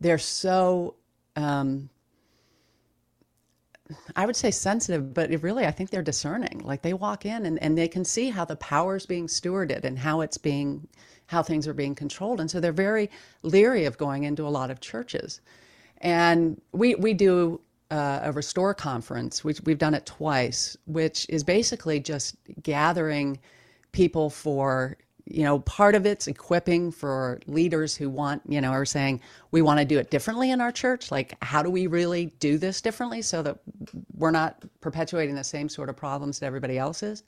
they're 0.00 0.18
so 0.18 0.94
um, 1.36 1.88
I 4.16 4.26
would 4.26 4.36
say 4.36 4.50
sensitive, 4.50 5.14
but 5.14 5.30
really, 5.42 5.66
I 5.66 5.70
think 5.70 5.90
they're 5.90 6.02
discerning. 6.02 6.60
Like 6.64 6.82
they 6.82 6.92
walk 6.92 7.24
in 7.24 7.46
and, 7.46 7.62
and 7.62 7.76
they 7.76 7.88
can 7.88 8.04
see 8.04 8.30
how 8.30 8.44
the 8.44 8.56
power 8.56 8.96
is 8.96 9.06
being 9.06 9.26
stewarded 9.26 9.84
and 9.84 9.98
how 9.98 10.20
it's 10.20 10.38
being, 10.38 10.88
how 11.26 11.42
things 11.42 11.68
are 11.68 11.74
being 11.74 11.94
controlled. 11.94 12.40
And 12.40 12.50
so 12.50 12.60
they're 12.60 12.72
very 12.72 13.10
leery 13.42 13.84
of 13.84 13.98
going 13.98 14.24
into 14.24 14.46
a 14.46 14.50
lot 14.50 14.70
of 14.70 14.80
churches. 14.80 15.40
And 15.98 16.60
we, 16.72 16.94
we 16.96 17.14
do 17.14 17.60
uh, 17.90 18.20
a 18.22 18.32
restore 18.32 18.74
conference, 18.74 19.44
which 19.44 19.60
we've 19.62 19.78
done 19.78 19.94
it 19.94 20.06
twice, 20.06 20.76
which 20.86 21.26
is 21.28 21.44
basically 21.44 22.00
just 22.00 22.36
gathering 22.62 23.38
people 23.92 24.30
for 24.30 24.96
you 25.28 25.42
know, 25.42 25.58
part 25.60 25.96
of 25.96 26.06
it's 26.06 26.28
equipping 26.28 26.92
for 26.92 27.40
leaders 27.46 27.96
who 27.96 28.08
want, 28.08 28.42
you 28.48 28.60
know, 28.60 28.70
are 28.70 28.84
saying, 28.84 29.20
we 29.50 29.60
want 29.60 29.80
to 29.80 29.84
do 29.84 29.98
it 29.98 30.10
differently 30.10 30.52
in 30.52 30.60
our 30.60 30.70
church. 30.70 31.10
Like, 31.10 31.36
how 31.42 31.62
do 31.62 31.70
we 31.70 31.88
really 31.88 32.26
do 32.38 32.58
this 32.58 32.80
differently 32.80 33.22
so 33.22 33.42
that 33.42 33.58
we're 34.14 34.30
not 34.30 34.62
perpetuating 34.80 35.34
the 35.34 35.42
same 35.42 35.68
sort 35.68 35.88
of 35.88 35.96
problems 35.96 36.38
that 36.38 36.46
everybody 36.46 36.78
else 36.78 37.02
is? 37.02 37.24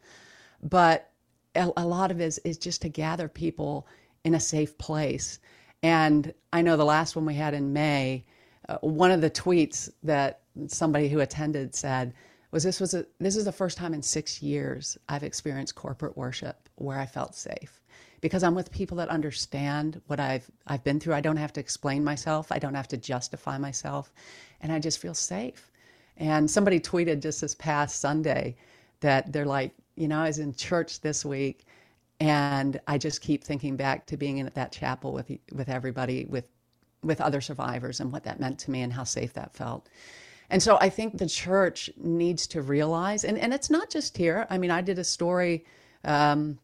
But 0.62 1.10
a, 1.56 1.70
a 1.76 1.86
lot 1.86 2.12
of 2.12 2.20
it 2.20 2.24
is, 2.24 2.38
is 2.44 2.56
just 2.56 2.82
to 2.82 2.88
gather 2.88 3.28
people 3.28 3.88
in 4.22 4.34
a 4.34 4.40
safe 4.40 4.78
place. 4.78 5.40
And 5.82 6.32
I 6.52 6.62
know 6.62 6.76
the 6.76 6.84
last 6.84 7.16
one 7.16 7.26
we 7.26 7.34
had 7.34 7.52
in 7.52 7.72
May, 7.72 8.24
uh, 8.68 8.78
one 8.78 9.10
of 9.10 9.20
the 9.20 9.30
tweets 9.30 9.90
that 10.04 10.42
somebody 10.68 11.08
who 11.08 11.18
attended 11.18 11.74
said, 11.74 12.14
was 12.52 12.62
this 12.62 12.80
was 12.80 12.94
a, 12.94 13.04
this 13.18 13.36
is 13.36 13.44
the 13.44 13.52
first 13.52 13.76
time 13.76 13.92
in 13.92 14.02
six 14.02 14.40
years 14.40 14.96
I've 15.08 15.24
experienced 15.24 15.74
corporate 15.74 16.16
worship 16.16 16.68
where 16.76 16.98
I 16.98 17.04
felt 17.04 17.34
safe 17.34 17.80
because 18.20 18.42
I'm 18.42 18.54
with 18.54 18.70
people 18.70 18.96
that 18.98 19.08
understand 19.08 20.00
what 20.06 20.20
I've 20.20 20.50
I've 20.66 20.84
been 20.84 21.00
through. 21.00 21.14
I 21.14 21.20
don't 21.20 21.36
have 21.36 21.52
to 21.54 21.60
explain 21.60 22.04
myself. 22.04 22.50
I 22.50 22.58
don't 22.58 22.74
have 22.74 22.88
to 22.88 22.96
justify 22.96 23.58
myself, 23.58 24.12
and 24.60 24.72
I 24.72 24.78
just 24.78 24.98
feel 24.98 25.14
safe. 25.14 25.70
And 26.16 26.50
somebody 26.50 26.80
tweeted 26.80 27.20
just 27.20 27.40
this 27.40 27.54
past 27.54 28.00
Sunday 28.00 28.56
that 29.00 29.32
they're 29.32 29.46
like, 29.46 29.72
you 29.96 30.08
know, 30.08 30.20
I 30.20 30.26
was 30.26 30.38
in 30.38 30.52
church 30.54 31.00
this 31.00 31.24
week, 31.24 31.66
and 32.20 32.80
I 32.86 32.98
just 32.98 33.20
keep 33.20 33.44
thinking 33.44 33.76
back 33.76 34.06
to 34.06 34.16
being 34.16 34.38
in 34.38 34.50
that 34.54 34.72
chapel 34.72 35.12
with 35.12 35.30
with 35.52 35.68
everybody 35.68 36.26
with 36.26 36.44
with 37.02 37.20
other 37.20 37.40
survivors 37.40 38.00
and 38.00 38.12
what 38.12 38.24
that 38.24 38.40
meant 38.40 38.58
to 38.58 38.70
me 38.70 38.82
and 38.82 38.92
how 38.92 39.04
safe 39.04 39.32
that 39.34 39.54
felt. 39.54 39.88
And 40.50 40.62
so 40.62 40.78
I 40.80 40.88
think 40.88 41.18
the 41.18 41.28
church 41.28 41.90
needs 41.96 42.46
to 42.48 42.62
realize, 42.62 43.24
and, 43.24 43.38
and 43.38 43.52
it's 43.52 43.70
not 43.70 43.90
just 43.90 44.16
here. 44.16 44.46
I 44.50 44.58
mean, 44.58 44.70
I 44.70 44.80
did 44.80 44.98
a 44.98 45.04
story 45.04 45.64
um, 46.04 46.58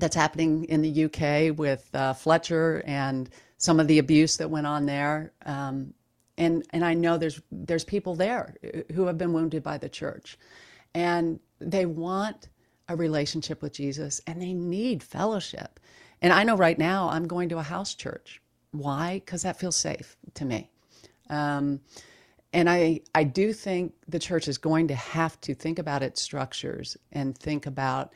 that's 0.00 0.16
happening 0.16 0.64
in 0.64 0.82
the 0.82 1.04
UK 1.04 1.56
with 1.56 1.88
uh, 1.94 2.12
Fletcher 2.14 2.82
and 2.86 3.30
some 3.58 3.78
of 3.78 3.86
the 3.86 3.98
abuse 3.98 4.36
that 4.38 4.50
went 4.50 4.66
on 4.66 4.86
there. 4.86 5.32
Um, 5.44 5.94
and, 6.38 6.66
and 6.70 6.84
I 6.84 6.94
know 6.94 7.18
there's, 7.18 7.40
there's 7.52 7.84
people 7.84 8.14
there 8.14 8.54
who 8.94 9.06
have 9.06 9.18
been 9.18 9.32
wounded 9.32 9.62
by 9.62 9.78
the 9.78 9.88
church. 9.88 10.38
And 10.94 11.38
they 11.60 11.86
want 11.86 12.48
a 12.88 12.96
relationship 12.96 13.62
with 13.62 13.72
Jesus 13.74 14.20
and 14.26 14.40
they 14.40 14.52
need 14.52 15.02
fellowship. 15.02 15.78
And 16.22 16.32
I 16.32 16.42
know 16.42 16.56
right 16.56 16.78
now 16.78 17.08
I'm 17.08 17.28
going 17.28 17.48
to 17.50 17.58
a 17.58 17.62
house 17.62 17.94
church. 17.94 18.40
Why? 18.72 19.20
Because 19.24 19.42
that 19.42 19.58
feels 19.58 19.76
safe 19.76 20.16
to 20.34 20.44
me. 20.44 20.70
Um, 21.28 21.80
and 22.52 22.68
I, 22.68 23.00
I 23.14 23.24
do 23.24 23.52
think 23.52 23.94
the 24.08 24.18
church 24.18 24.48
is 24.48 24.58
going 24.58 24.88
to 24.88 24.94
have 24.94 25.40
to 25.42 25.54
think 25.54 25.78
about 25.78 26.02
its 26.02 26.20
structures 26.20 26.96
and 27.12 27.36
think 27.36 27.66
about 27.66 28.12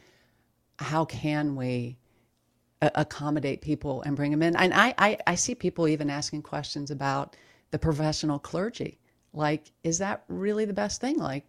how 0.79 1.05
can 1.05 1.57
we 1.57 1.97
accommodate 2.95 3.61
people 3.61 4.03
and 4.03 4.17
bring 4.17 4.31
them 4.31 4.43
in. 4.43 4.57
And 4.57 4.75
I, 4.75 4.95
I, 4.99 5.19
I 5.27 5.35
see 5.35 5.55
people 5.55 5.89
even 5.89 6.11
asking 6.11 6.43
questions 6.43 6.91
about 6.91 7.37
the 7.71 7.79
professional 7.79 8.39
clergy. 8.39 8.99
Like, 9.33 9.73
is 9.83 9.99
that 9.99 10.25
really 10.29 10.65
the 10.65 10.73
best 10.73 11.01
thing? 11.01 11.19
Like, 11.19 11.45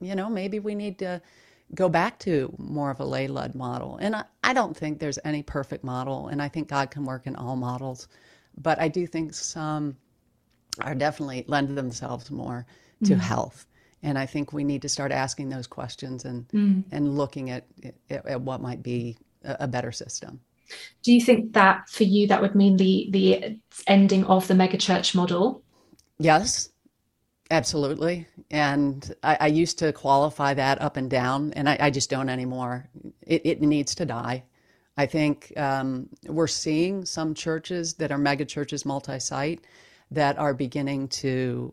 you 0.00 0.14
know, 0.14 0.28
maybe 0.28 0.58
we 0.58 0.74
need 0.74 0.98
to 0.98 1.20
go 1.74 1.88
back 1.88 2.18
to 2.20 2.54
more 2.58 2.90
of 2.90 3.00
a 3.00 3.04
lay 3.04 3.28
led 3.28 3.54
model. 3.54 3.98
And 4.00 4.14
I, 4.14 4.24
I 4.44 4.52
don't 4.52 4.76
think 4.76 4.98
there's 4.98 5.18
any 5.24 5.42
perfect 5.42 5.84
model, 5.84 6.28
and 6.28 6.40
I 6.40 6.48
think 6.48 6.68
God 6.68 6.90
can 6.90 7.04
work 7.04 7.26
in 7.26 7.36
all 7.36 7.56
models. 7.56 8.08
But 8.56 8.80
I 8.80 8.88
do 8.88 9.06
think 9.06 9.34
some 9.34 9.96
are 10.80 10.94
definitely 10.94 11.44
lend 11.48 11.76
themselves 11.76 12.30
more 12.30 12.66
to 13.04 13.14
mm. 13.14 13.20
health. 13.20 13.66
And 14.02 14.18
I 14.18 14.26
think 14.26 14.52
we 14.52 14.64
need 14.64 14.82
to 14.82 14.88
start 14.88 15.12
asking 15.12 15.48
those 15.48 15.66
questions 15.66 16.24
and 16.24 16.48
mm. 16.48 16.84
and 16.92 17.16
looking 17.16 17.50
at, 17.50 17.66
at, 18.10 18.26
at 18.26 18.40
what 18.40 18.60
might 18.60 18.82
be 18.82 19.18
a, 19.44 19.56
a 19.60 19.68
better 19.68 19.92
system. 19.92 20.40
Do 21.02 21.12
you 21.12 21.20
think 21.20 21.54
that 21.54 21.88
for 21.88 22.04
you 22.04 22.26
that 22.28 22.42
would 22.42 22.54
mean 22.54 22.76
the 22.76 23.08
the 23.10 23.58
ending 23.86 24.24
of 24.24 24.46
the 24.46 24.54
megachurch 24.54 25.14
model? 25.14 25.62
Yes, 26.18 26.70
absolutely. 27.50 28.26
And 28.50 29.14
I, 29.22 29.36
I 29.40 29.46
used 29.46 29.78
to 29.78 29.92
qualify 29.92 30.54
that 30.54 30.80
up 30.80 30.96
and 30.96 31.10
down, 31.10 31.52
and 31.54 31.68
I, 31.68 31.76
I 31.80 31.90
just 31.90 32.10
don't 32.10 32.28
anymore. 32.28 32.88
It, 33.22 33.42
it 33.44 33.60
needs 33.62 33.94
to 33.96 34.04
die. 34.04 34.44
I 34.96 35.06
think 35.06 35.52
um, 35.56 36.08
we're 36.26 36.48
seeing 36.48 37.04
some 37.04 37.32
churches 37.34 37.94
that 37.94 38.10
are 38.10 38.18
megachurches, 38.18 38.84
multi-site, 38.84 39.64
that 40.10 40.38
are 40.38 40.54
beginning 40.54 41.08
to 41.08 41.72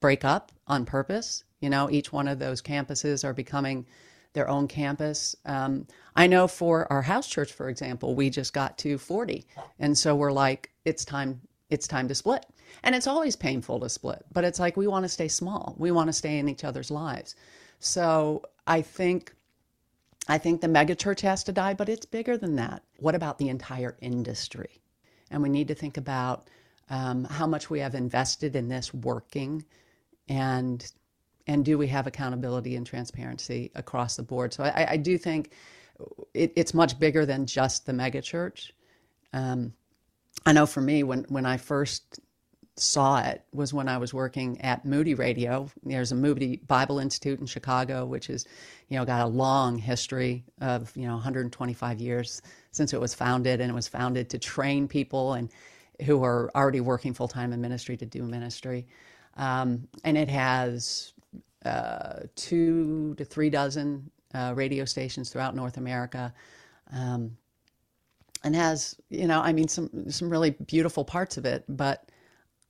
break 0.00 0.24
up 0.24 0.52
on 0.66 0.84
purpose. 0.84 1.44
You 1.60 1.70
know, 1.70 1.90
each 1.90 2.12
one 2.12 2.28
of 2.28 2.38
those 2.38 2.62
campuses 2.62 3.24
are 3.24 3.34
becoming 3.34 3.86
their 4.32 4.48
own 4.48 4.68
campus. 4.68 5.36
Um, 5.44 5.86
I 6.16 6.26
know 6.26 6.46
for 6.46 6.90
our 6.92 7.02
house 7.02 7.26
church, 7.26 7.52
for 7.52 7.68
example, 7.68 8.14
we 8.14 8.30
just 8.30 8.52
got 8.52 8.78
to 8.78 8.98
40, 8.98 9.46
and 9.78 9.96
so 9.96 10.14
we're 10.14 10.32
like, 10.32 10.70
it's 10.84 11.04
time, 11.04 11.40
it's 11.68 11.88
time 11.88 12.08
to 12.08 12.14
split. 12.14 12.46
And 12.82 12.94
it's 12.94 13.06
always 13.06 13.36
painful 13.36 13.80
to 13.80 13.88
split, 13.88 14.24
but 14.32 14.44
it's 14.44 14.60
like 14.60 14.76
we 14.76 14.86
want 14.86 15.04
to 15.04 15.08
stay 15.08 15.28
small. 15.28 15.74
We 15.76 15.90
want 15.90 16.08
to 16.08 16.12
stay 16.12 16.38
in 16.38 16.48
each 16.48 16.64
other's 16.64 16.90
lives. 16.90 17.34
So 17.80 18.42
I 18.66 18.82
think, 18.82 19.34
I 20.28 20.38
think 20.38 20.60
the 20.60 20.68
megachurch 20.68 21.20
has 21.20 21.42
to 21.44 21.52
die, 21.52 21.74
but 21.74 21.88
it's 21.88 22.06
bigger 22.06 22.36
than 22.36 22.56
that. 22.56 22.82
What 22.98 23.16
about 23.16 23.38
the 23.38 23.48
entire 23.48 23.96
industry? 24.00 24.80
And 25.30 25.42
we 25.42 25.48
need 25.48 25.68
to 25.68 25.74
think 25.74 25.96
about 25.96 26.48
um, 26.90 27.24
how 27.24 27.46
much 27.46 27.70
we 27.70 27.80
have 27.80 27.94
invested 27.94 28.54
in 28.54 28.68
this 28.68 28.92
working, 28.94 29.64
and 30.30 30.90
and 31.46 31.64
do 31.64 31.76
we 31.76 31.88
have 31.88 32.06
accountability 32.06 32.76
and 32.76 32.86
transparency 32.86 33.72
across 33.74 34.16
the 34.16 34.22
board? 34.22 34.54
So 34.54 34.62
I, 34.62 34.92
I 34.92 34.96
do 34.96 35.18
think 35.18 35.50
it, 36.32 36.52
it's 36.54 36.72
much 36.72 36.98
bigger 36.98 37.26
than 37.26 37.44
just 37.44 37.84
the 37.84 37.92
megachurch. 37.92 38.70
Um, 39.32 39.72
I 40.46 40.52
know 40.52 40.64
for 40.64 40.80
me, 40.80 41.02
when 41.02 41.24
when 41.28 41.44
I 41.44 41.56
first 41.58 42.20
saw 42.76 43.20
it 43.20 43.44
was 43.52 43.74
when 43.74 43.88
I 43.88 43.98
was 43.98 44.14
working 44.14 44.58
at 44.62 44.86
Moody 44.86 45.14
Radio. 45.14 45.68
There's 45.82 46.12
a 46.12 46.14
Moody 46.14 46.56
Bible 46.56 46.98
Institute 46.98 47.38
in 47.38 47.44
Chicago, 47.44 48.06
which 48.06 48.30
is, 48.30 48.46
you 48.88 48.96
know, 48.96 49.04
got 49.04 49.20
a 49.20 49.26
long 49.26 49.76
history 49.76 50.44
of, 50.62 50.90
you 50.96 51.06
know, 51.06 51.14
125 51.14 52.00
years 52.00 52.40
since 52.70 52.94
it 52.94 53.00
was 53.00 53.12
founded, 53.12 53.60
and 53.60 53.70
it 53.70 53.74
was 53.74 53.88
founded 53.88 54.30
to 54.30 54.38
train 54.38 54.88
people 54.88 55.34
and 55.34 55.50
who 56.06 56.24
are 56.24 56.50
already 56.54 56.80
working 56.80 57.12
full 57.12 57.28
time 57.28 57.52
in 57.52 57.60
ministry 57.60 57.98
to 57.98 58.06
do 58.06 58.22
ministry. 58.22 58.86
Um, 59.40 59.88
and 60.04 60.18
it 60.18 60.28
has 60.28 61.14
uh, 61.64 62.20
two 62.36 63.14
to 63.16 63.24
three 63.24 63.48
dozen 63.50 64.10
uh, 64.34 64.52
radio 64.54 64.84
stations 64.84 65.30
throughout 65.30 65.56
North 65.56 65.78
America. 65.78 66.32
Um, 66.92 67.36
and 68.44 68.54
has, 68.54 68.96
you 69.08 69.26
know, 69.26 69.40
I 69.40 69.52
mean, 69.52 69.68
some, 69.68 70.10
some 70.10 70.30
really 70.30 70.50
beautiful 70.50 71.04
parts 71.04 71.36
of 71.36 71.44
it. 71.44 71.64
But 71.68 72.10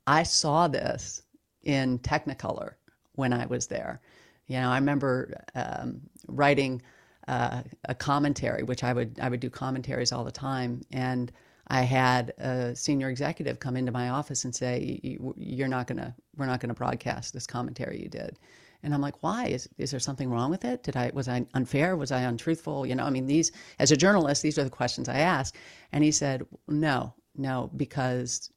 I 0.06 0.22
saw 0.22 0.68
this 0.68 1.22
in 1.62 1.98
Technicolor 1.98 2.74
when 3.14 3.32
I 3.32 3.46
was 3.46 3.66
there. 3.66 4.00
You 4.46 4.60
know, 4.60 4.70
I 4.70 4.76
remember 4.76 5.44
um, 5.54 6.00
writing 6.28 6.82
uh, 7.28 7.62
a 7.88 7.94
commentary, 7.94 8.62
which 8.62 8.82
I 8.82 8.92
would 8.92 9.18
I 9.20 9.28
would 9.28 9.40
do 9.40 9.50
commentaries 9.50 10.10
all 10.10 10.24
the 10.24 10.32
time, 10.32 10.82
and 10.90 11.30
I 11.70 11.82
had 11.82 12.30
a 12.36 12.74
senior 12.74 13.08
executive 13.08 13.60
come 13.60 13.76
into 13.76 13.92
my 13.92 14.08
office 14.08 14.44
and 14.44 14.52
say, 14.54 15.00
"You're 15.36 15.68
not 15.68 15.86
gonna, 15.86 16.16
we're 16.36 16.46
not 16.46 16.58
gonna 16.58 16.74
broadcast 16.74 17.32
this 17.32 17.46
commentary 17.46 18.02
you 18.02 18.08
did." 18.08 18.38
And 18.82 18.92
I'm 18.92 19.00
like, 19.00 19.22
"Why? 19.22 19.46
Is 19.46 19.68
is 19.78 19.92
there 19.92 20.00
something 20.00 20.28
wrong 20.28 20.50
with 20.50 20.64
it? 20.64 20.82
Did 20.82 20.96
I 20.96 21.12
was 21.14 21.28
I 21.28 21.46
unfair? 21.54 21.96
Was 21.96 22.10
I 22.10 22.22
untruthful? 22.22 22.86
You 22.86 22.96
know, 22.96 23.04
I 23.04 23.10
mean, 23.10 23.26
these 23.26 23.52
as 23.78 23.92
a 23.92 23.96
journalist, 23.96 24.42
these 24.42 24.58
are 24.58 24.64
the 24.64 24.70
questions 24.70 25.08
I 25.08 25.18
ask." 25.18 25.54
And 25.92 26.02
he 26.02 26.10
said, 26.10 26.44
"No, 26.66 27.14
no, 27.36 27.70
because 27.76 28.50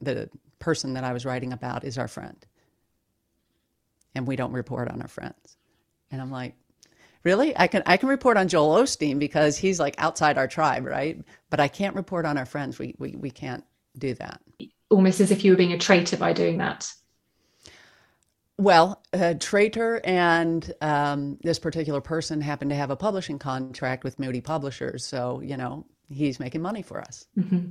the 0.00 0.30
person 0.60 0.94
that 0.94 1.04
I 1.04 1.12
was 1.12 1.24
writing 1.26 1.52
about 1.52 1.84
is 1.84 1.98
our 1.98 2.08
friend, 2.08 2.46
and 4.14 4.24
we 4.26 4.36
don't 4.36 4.52
report 4.52 4.88
on 4.88 5.02
our 5.02 5.08
friends." 5.08 5.56
And 6.12 6.20
I'm 6.20 6.30
like, 6.30 6.54
really 7.24 7.56
i 7.58 7.66
can 7.66 7.82
i 7.86 7.96
can 7.96 8.08
report 8.08 8.36
on 8.36 8.48
joel 8.48 8.76
osteen 8.76 9.18
because 9.18 9.56
he's 9.56 9.80
like 9.80 9.94
outside 9.98 10.38
our 10.38 10.48
tribe 10.48 10.84
right 10.84 11.22
but 11.50 11.60
i 11.60 11.68
can't 11.68 11.96
report 11.96 12.24
on 12.24 12.38
our 12.38 12.46
friends 12.46 12.78
we 12.78 12.94
we, 12.98 13.14
we 13.16 13.30
can't 13.30 13.64
do 13.98 14.14
that 14.14 14.40
almost 14.90 15.20
as 15.20 15.30
if 15.30 15.44
you 15.44 15.52
were 15.52 15.56
being 15.56 15.72
a 15.72 15.78
traitor 15.78 16.16
by 16.16 16.32
doing 16.32 16.58
that 16.58 16.92
well, 18.58 19.02
a 19.12 19.34
traitor 19.34 20.00
and 20.04 20.72
um, 20.80 21.38
this 21.42 21.58
particular 21.58 22.00
person 22.00 22.40
happened 22.40 22.70
to 22.70 22.76
have 22.76 22.90
a 22.90 22.96
publishing 22.96 23.38
contract 23.38 24.04
with 24.04 24.20
Moody 24.20 24.40
Publishers. 24.40 25.04
So, 25.04 25.40
you 25.40 25.56
know, 25.56 25.84
he's 26.08 26.38
making 26.38 26.62
money 26.62 26.82
for 26.82 27.00
us. 27.00 27.26
Mm-hmm. 27.36 27.70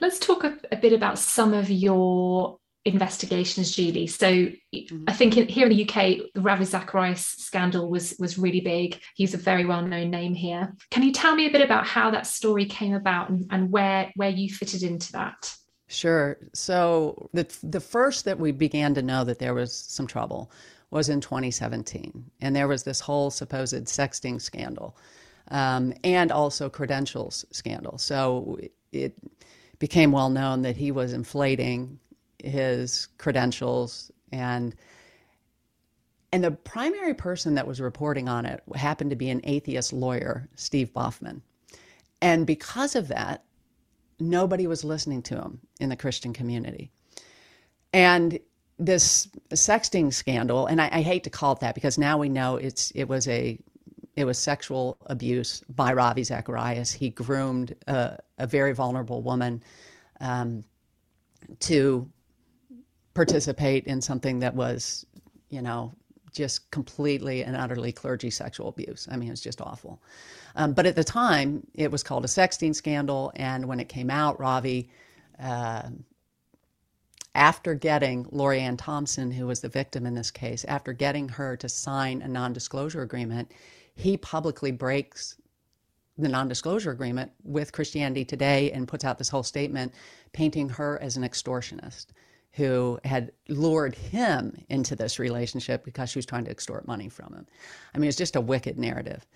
Let's 0.00 0.18
talk 0.18 0.44
a, 0.44 0.58
a, 0.72 0.76
bit 0.76 0.92
about 0.92 1.18
some 1.18 1.54
of 1.54 1.70
your 1.70 2.58
investigations, 2.84 3.74
Julie. 3.74 4.06
So 4.06 4.26
mm-hmm. 4.26 5.04
I 5.08 5.12
think 5.12 5.36
in, 5.36 5.48
here 5.48 5.66
in 5.66 5.74
the 5.74 5.88
UK, 5.88 6.32
the 6.34 6.40
Ravi 6.40 6.64
Zacharias 6.64 7.24
scandal 7.24 7.88
was 7.88 8.14
was 8.18 8.38
really 8.38 8.60
big. 8.60 9.00
He's 9.14 9.34
a 9.34 9.38
very 9.38 9.64
well 9.64 9.82
known 9.82 10.10
name 10.10 10.34
here. 10.34 10.74
Can 10.90 11.02
you 11.02 11.12
tell 11.12 11.34
me 11.34 11.46
a 11.46 11.50
bit 11.50 11.62
about 11.62 11.86
how 11.86 12.10
that 12.10 12.26
story 12.26 12.66
came 12.66 12.94
about 12.94 13.30
and, 13.30 13.46
and 13.50 13.70
where 13.70 14.12
where 14.16 14.30
you 14.30 14.50
fitted 14.50 14.82
into 14.82 15.12
that? 15.12 15.54
Sure. 15.88 16.38
So 16.52 17.28
the 17.32 17.46
the 17.62 17.80
first 17.80 18.24
that 18.24 18.38
we 18.38 18.52
began 18.52 18.94
to 18.94 19.02
know 19.02 19.24
that 19.24 19.38
there 19.38 19.54
was 19.54 19.72
some 19.74 20.06
trouble 20.06 20.50
was 20.90 21.08
in 21.08 21.20
2017, 21.20 22.30
and 22.40 22.54
there 22.54 22.68
was 22.68 22.84
this 22.84 23.00
whole 23.00 23.30
supposed 23.30 23.74
sexting 23.86 24.40
scandal. 24.40 24.96
um, 25.50 25.92
and 26.04 26.32
also 26.32 26.70
credentials 26.70 27.44
scandal. 27.50 27.98
So 27.98 28.58
it 28.92 29.14
became 29.78 30.12
well 30.12 30.30
known 30.30 30.62
that 30.62 30.76
he 30.76 30.90
was 30.92 31.12
inflating 31.12 31.98
his 32.44 33.08
credentials 33.18 34.10
and 34.32 34.74
and 36.32 36.42
the 36.42 36.50
primary 36.50 37.14
person 37.14 37.54
that 37.54 37.66
was 37.66 37.80
reporting 37.80 38.28
on 38.28 38.44
it 38.44 38.60
happened 38.74 39.10
to 39.10 39.16
be 39.16 39.30
an 39.30 39.40
atheist 39.44 39.92
lawyer, 39.92 40.48
Steve 40.56 40.92
Baughman. 40.92 41.42
And 42.20 42.44
because 42.44 42.96
of 42.96 43.06
that, 43.06 43.44
nobody 44.18 44.66
was 44.66 44.82
listening 44.82 45.22
to 45.22 45.36
him 45.36 45.60
in 45.78 45.90
the 45.90 45.96
Christian 45.96 46.32
community. 46.32 46.90
And 47.92 48.40
this 48.80 49.28
sexting 49.52 50.12
scandal, 50.12 50.66
and 50.66 50.82
I, 50.82 50.88
I, 50.90 51.02
hate 51.02 51.22
to 51.24 51.30
call 51.30 51.52
it 51.52 51.60
that 51.60 51.76
because 51.76 51.98
now 51.98 52.18
we 52.18 52.28
know 52.28 52.56
it's 52.56 52.90
it 52.96 53.04
was 53.04 53.28
a 53.28 53.56
it 54.16 54.24
was 54.24 54.38
sexual 54.38 54.96
abuse 55.06 55.62
by 55.68 55.92
Ravi 55.92 56.24
Zacharias. 56.24 56.90
He 56.90 57.10
groomed 57.10 57.76
a, 57.86 58.18
a 58.38 58.46
very 58.48 58.72
vulnerable 58.72 59.22
woman 59.22 59.62
um, 60.20 60.64
to 61.60 62.10
participate 63.14 63.86
in 63.86 64.00
something 64.00 64.40
that 64.40 64.54
was, 64.54 65.06
you 65.48 65.62
know, 65.62 65.92
just 66.32 66.70
completely 66.72 67.44
and 67.44 67.56
utterly 67.56 67.92
clergy 67.92 68.28
sexual 68.28 68.68
abuse. 68.68 69.08
I 69.10 69.16
mean, 69.16 69.30
it's 69.30 69.40
just 69.40 69.60
awful. 69.60 70.02
Um, 70.56 70.72
but 70.72 70.84
at 70.84 70.96
the 70.96 71.04
time, 71.04 71.66
it 71.74 71.90
was 71.90 72.02
called 72.02 72.24
a 72.24 72.28
sexting 72.28 72.74
scandal. 72.74 73.32
And 73.36 73.66
when 73.66 73.80
it 73.80 73.88
came 73.88 74.10
out, 74.10 74.38
Ravi, 74.40 74.90
uh, 75.40 75.90
after 77.36 77.74
getting 77.74 78.26
Lori 78.30 78.60
Ann 78.60 78.76
Thompson, 78.76 79.30
who 79.30 79.46
was 79.46 79.60
the 79.60 79.68
victim 79.68 80.06
in 80.06 80.14
this 80.14 80.30
case, 80.30 80.64
after 80.66 80.92
getting 80.92 81.28
her 81.28 81.56
to 81.56 81.68
sign 81.68 82.22
a 82.22 82.28
non 82.28 82.52
disclosure 82.52 83.02
agreement, 83.02 83.50
he 83.94 84.16
publicly 84.16 84.72
breaks 84.72 85.36
the 86.18 86.28
non 86.28 86.48
disclosure 86.48 86.90
agreement 86.90 87.32
with 87.42 87.72
Christianity 87.72 88.24
Today 88.24 88.70
and 88.72 88.86
puts 88.86 89.04
out 89.04 89.18
this 89.18 89.28
whole 89.28 89.42
statement 89.42 89.92
painting 90.32 90.68
her 90.68 91.00
as 91.00 91.16
an 91.16 91.24
extortionist 91.24 92.06
who 92.54 93.00
had 93.04 93.32
lured 93.48 93.94
him 93.96 94.56
into 94.68 94.94
this 94.94 95.18
relationship 95.18 95.84
because 95.84 96.10
she 96.10 96.18
was 96.18 96.26
trying 96.26 96.44
to 96.44 96.50
extort 96.50 96.86
money 96.86 97.08
from 97.08 97.34
him. 97.34 97.46
I 97.94 97.98
mean, 97.98 98.08
it's 98.08 98.16
just 98.16 98.36
a 98.36 98.40
wicked 98.40 98.78
narrative. 98.78 99.26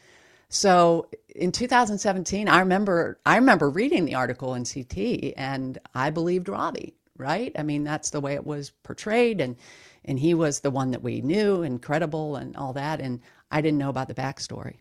So 0.50 1.08
in 1.34 1.50
2017, 1.50 2.48
I 2.48 2.60
remember 2.60 3.18
I 3.26 3.36
remember 3.36 3.68
reading 3.68 4.04
the 4.04 4.14
article 4.14 4.54
in 4.54 4.64
CT, 4.64 5.34
and 5.36 5.78
I 5.94 6.10
believed 6.10 6.48
Ravi. 6.48 6.94
Right? 7.16 7.50
I 7.58 7.64
mean, 7.64 7.82
that's 7.82 8.10
the 8.10 8.20
way 8.20 8.34
it 8.34 8.46
was 8.46 8.70
portrayed, 8.84 9.40
and 9.40 9.56
and 10.04 10.20
he 10.20 10.34
was 10.34 10.60
the 10.60 10.70
one 10.70 10.92
that 10.92 11.02
we 11.02 11.20
knew 11.20 11.62
and 11.62 11.82
credible 11.82 12.36
and 12.36 12.56
all 12.56 12.72
that. 12.74 13.00
And 13.00 13.20
I 13.50 13.60
didn't 13.60 13.78
know 13.78 13.90
about 13.90 14.06
the 14.06 14.14
backstory. 14.14 14.76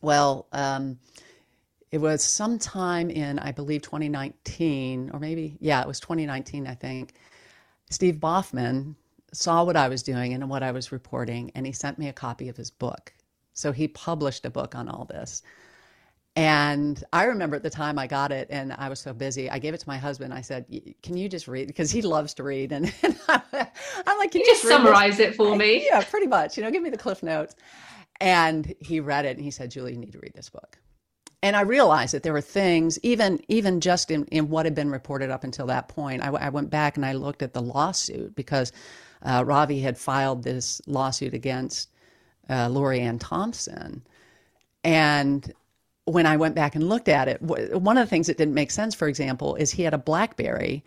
Well, 0.00 0.46
um, 0.52 1.00
it 1.90 1.98
was 1.98 2.22
sometime 2.22 3.10
in 3.10 3.40
I 3.40 3.50
believe 3.50 3.82
2019, 3.82 5.10
or 5.12 5.18
maybe 5.18 5.56
yeah, 5.60 5.82
it 5.82 5.88
was 5.88 5.98
2019, 5.98 6.68
I 6.68 6.74
think 6.74 7.14
Steve 7.90 8.16
Baughman 8.16 8.94
saw 9.32 9.64
what 9.64 9.76
I 9.76 9.88
was 9.88 10.02
doing 10.02 10.32
and 10.34 10.48
what 10.48 10.62
I 10.62 10.72
was 10.72 10.92
reporting, 10.92 11.50
and 11.54 11.66
he 11.66 11.72
sent 11.72 11.98
me 11.98 12.08
a 12.08 12.12
copy 12.12 12.48
of 12.48 12.56
his 12.56 12.70
book. 12.70 13.12
So 13.54 13.72
he 13.72 13.88
published 13.88 14.44
a 14.44 14.50
book 14.50 14.74
on 14.74 14.88
all 14.88 15.04
this. 15.04 15.42
And 16.36 17.02
I 17.12 17.24
remember 17.24 17.56
at 17.56 17.64
the 17.64 17.70
time 17.70 17.98
I 17.98 18.06
got 18.06 18.30
it 18.30 18.46
and 18.50 18.72
I 18.74 18.88
was 18.88 19.00
so 19.00 19.12
busy. 19.12 19.50
I 19.50 19.58
gave 19.58 19.74
it 19.74 19.78
to 19.78 19.88
my 19.88 19.96
husband. 19.96 20.32
I 20.32 20.40
said, 20.40 20.66
Can 21.02 21.16
you 21.16 21.28
just 21.28 21.48
read? 21.48 21.66
Because 21.66 21.90
he 21.90 22.00
loves 22.00 22.34
to 22.34 22.44
read. 22.44 22.70
And, 22.70 22.94
and 23.02 23.18
I'm 23.26 24.18
like, 24.18 24.30
Can 24.30 24.42
you, 24.42 24.46
you 24.46 24.52
just 24.52 24.62
summarize 24.62 25.16
this? 25.16 25.30
it 25.30 25.36
for 25.36 25.56
me? 25.56 25.84
Yeah, 25.90 26.04
pretty 26.04 26.28
much. 26.28 26.56
You 26.56 26.62
know, 26.62 26.70
give 26.70 26.82
me 26.82 26.90
the 26.90 26.98
cliff 26.98 27.24
notes. 27.24 27.56
And 28.20 28.72
he 28.78 29.00
read 29.00 29.24
it 29.24 29.36
and 29.36 29.44
he 29.44 29.50
said, 29.50 29.72
Julie, 29.72 29.94
you 29.94 29.98
need 29.98 30.12
to 30.12 30.20
read 30.20 30.34
this 30.34 30.48
book 30.48 30.78
and 31.42 31.56
I 31.56 31.60
realized 31.62 32.14
that 32.14 32.22
there 32.22 32.32
were 32.32 32.40
things, 32.40 32.98
even 33.02 33.40
even 33.48 33.80
just 33.80 34.10
in, 34.10 34.24
in 34.26 34.48
what 34.48 34.66
had 34.66 34.74
been 34.74 34.90
reported 34.90 35.30
up 35.30 35.44
until 35.44 35.66
that 35.66 35.88
point. 35.88 36.22
I, 36.22 36.28
I 36.28 36.48
went 36.48 36.70
back 36.70 36.96
and 36.96 37.06
I 37.06 37.12
looked 37.12 37.42
at 37.42 37.52
the 37.52 37.62
lawsuit 37.62 38.34
because 38.34 38.72
uh, 39.22 39.44
Ravi 39.46 39.80
had 39.80 39.98
filed 39.98 40.42
this 40.42 40.80
lawsuit 40.86 41.34
against 41.34 41.90
uh, 42.48 42.68
Lori 42.68 43.00
Ann 43.00 43.18
Thompson, 43.18 44.02
and 44.82 45.52
when 46.04 46.26
I 46.26 46.38
went 46.38 46.54
back 46.54 46.74
and 46.74 46.88
looked 46.88 47.08
at 47.08 47.28
it, 47.28 47.42
one 47.42 47.98
of 47.98 48.06
the 48.06 48.10
things 48.10 48.28
that 48.28 48.38
didn't 48.38 48.54
make 48.54 48.70
sense, 48.70 48.94
for 48.94 49.08
example, 49.08 49.56
is 49.56 49.70
he 49.70 49.82
had 49.82 49.92
a 49.92 49.98
BlackBerry 49.98 50.82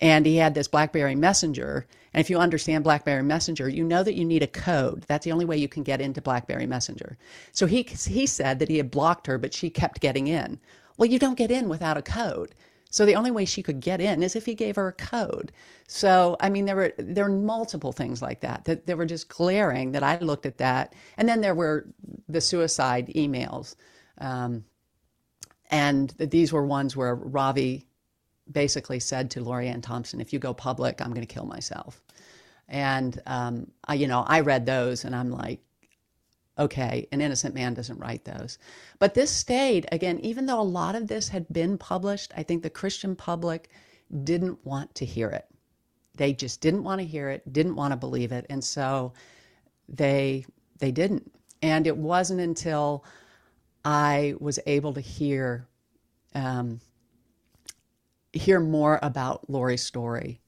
and 0.00 0.26
he 0.26 0.36
had 0.36 0.54
this 0.54 0.68
BlackBerry 0.68 1.14
Messenger. 1.14 1.86
And 2.12 2.20
if 2.20 2.30
you 2.30 2.38
understand 2.38 2.84
BlackBerry 2.84 3.22
Messenger, 3.22 3.68
you 3.68 3.84
know 3.84 4.02
that 4.02 4.14
you 4.14 4.24
need 4.24 4.42
a 4.42 4.48
code. 4.48 5.04
That's 5.08 5.24
the 5.24 5.32
only 5.32 5.44
way 5.44 5.56
you 5.56 5.68
can 5.68 5.82
get 5.82 6.00
into 6.00 6.20
BlackBerry 6.20 6.66
Messenger. 6.66 7.16
So 7.52 7.66
he 7.66 7.82
he 7.82 8.26
said 8.26 8.58
that 8.58 8.68
he 8.68 8.76
had 8.76 8.90
blocked 8.90 9.26
her, 9.26 9.38
but 9.38 9.54
she 9.54 9.70
kept 9.70 10.00
getting 10.00 10.26
in. 10.26 10.60
Well, 10.96 11.08
you 11.08 11.18
don't 11.18 11.38
get 11.38 11.50
in 11.50 11.68
without 11.68 11.96
a 11.96 12.02
code. 12.02 12.54
So 12.90 13.04
the 13.04 13.16
only 13.16 13.32
way 13.32 13.44
she 13.44 13.62
could 13.62 13.80
get 13.80 14.00
in 14.00 14.22
is 14.22 14.36
if 14.36 14.46
he 14.46 14.54
gave 14.54 14.76
her 14.76 14.86
a 14.86 14.92
code. 14.92 15.50
So 15.88 16.36
I 16.38 16.48
mean, 16.48 16.64
there 16.64 16.76
were 16.76 16.92
there 16.96 17.24
were 17.24 17.36
multiple 17.36 17.92
things 17.92 18.22
like 18.22 18.40
that 18.40 18.64
that, 18.66 18.86
that 18.86 18.96
were 18.96 19.06
just 19.06 19.28
glaring. 19.28 19.92
That 19.92 20.04
I 20.04 20.18
looked 20.18 20.46
at 20.46 20.58
that, 20.58 20.94
and 21.16 21.28
then 21.28 21.40
there 21.40 21.54
were 21.54 21.88
the 22.28 22.40
suicide 22.40 23.10
emails, 23.16 23.74
um, 24.18 24.64
and 25.70 26.10
these 26.18 26.52
were 26.52 26.64
ones 26.64 26.96
where 26.96 27.16
Ravi 27.16 27.84
basically 28.50 29.00
said 29.00 29.30
to 29.30 29.42
Lori 29.42 29.68
Ann 29.68 29.80
Thompson, 29.80 30.20
if 30.20 30.32
you 30.32 30.38
go 30.38 30.54
public, 30.54 31.00
I'm 31.00 31.12
going 31.12 31.26
to 31.26 31.34
kill 31.34 31.46
myself. 31.46 32.02
And, 32.68 33.20
um, 33.26 33.70
I, 33.86 33.94
you 33.94 34.06
know, 34.06 34.24
I 34.26 34.40
read 34.40 34.66
those 34.66 35.04
and 35.04 35.14
I'm 35.14 35.30
like, 35.30 35.60
okay, 36.58 37.08
an 37.10 37.20
innocent 37.20 37.54
man 37.54 37.74
doesn't 37.74 37.98
write 37.98 38.24
those. 38.24 38.58
But 38.98 39.14
this 39.14 39.30
stayed, 39.30 39.86
again, 39.90 40.20
even 40.20 40.46
though 40.46 40.60
a 40.60 40.62
lot 40.62 40.94
of 40.94 41.08
this 41.08 41.28
had 41.28 41.46
been 41.52 41.78
published, 41.78 42.32
I 42.36 42.42
think 42.42 42.62
the 42.62 42.70
Christian 42.70 43.16
public 43.16 43.68
didn't 44.22 44.64
want 44.64 44.94
to 44.96 45.04
hear 45.04 45.30
it. 45.30 45.46
They 46.14 46.32
just 46.32 46.60
didn't 46.60 46.84
want 46.84 47.00
to 47.00 47.06
hear 47.06 47.28
it, 47.30 47.52
didn't 47.52 47.74
want 47.74 47.92
to 47.92 47.96
believe 47.96 48.30
it. 48.30 48.46
And 48.48 48.62
so 48.62 49.14
they, 49.88 50.46
they 50.78 50.92
didn't. 50.92 51.32
And 51.60 51.86
it 51.86 51.96
wasn't 51.96 52.40
until 52.40 53.04
I 53.84 54.34
was 54.38 54.60
able 54.66 54.92
to 54.94 55.00
hear 55.00 55.66
um, 56.34 56.80
hear 58.34 58.60
more 58.60 58.98
about 59.02 59.48
Lori's 59.48 59.82
story. 59.82 60.40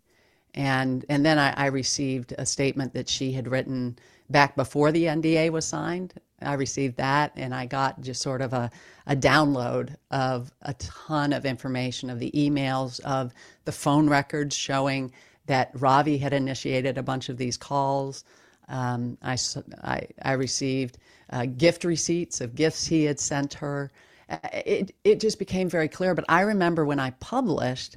And, 0.54 1.04
and 1.08 1.24
then 1.24 1.38
I, 1.38 1.52
I 1.56 1.66
received 1.66 2.34
a 2.38 2.46
statement 2.46 2.94
that 2.94 3.08
she 3.08 3.32
had 3.32 3.48
written 3.48 3.98
back 4.30 4.56
before 4.56 4.90
the 4.90 5.04
NDA 5.04 5.50
was 5.50 5.64
signed. 5.64 6.14
I 6.42 6.54
received 6.54 6.96
that 6.96 7.32
and 7.36 7.54
I 7.54 7.66
got 7.66 8.00
just 8.00 8.20
sort 8.20 8.42
of 8.42 8.52
a, 8.52 8.70
a 9.06 9.16
download 9.16 9.94
of 10.10 10.52
a 10.62 10.74
ton 10.74 11.32
of 11.32 11.46
information 11.46 12.10
of 12.10 12.18
the 12.18 12.30
emails, 12.32 13.00
of 13.00 13.32
the 13.64 13.72
phone 13.72 14.08
records 14.08 14.56
showing 14.56 15.12
that 15.46 15.70
Ravi 15.74 16.18
had 16.18 16.32
initiated 16.32 16.98
a 16.98 17.02
bunch 17.02 17.28
of 17.28 17.38
these 17.38 17.56
calls. 17.56 18.24
Um, 18.68 19.16
I, 19.22 19.38
I, 19.82 20.06
I, 20.22 20.32
received 20.32 20.98
uh, 21.30 21.46
gift 21.46 21.84
receipts 21.84 22.40
of 22.40 22.56
gifts 22.56 22.84
he 22.84 23.04
had 23.04 23.20
sent 23.20 23.54
her 23.54 23.92
Uh, 24.28 24.38
it 24.66 24.94
it 25.04 25.20
just 25.20 25.38
became 25.38 25.68
very 25.68 25.88
clear. 25.88 26.14
But 26.14 26.26
I 26.28 26.42
remember 26.42 26.84
when 26.84 27.00
I 27.00 27.10
published, 27.20 27.96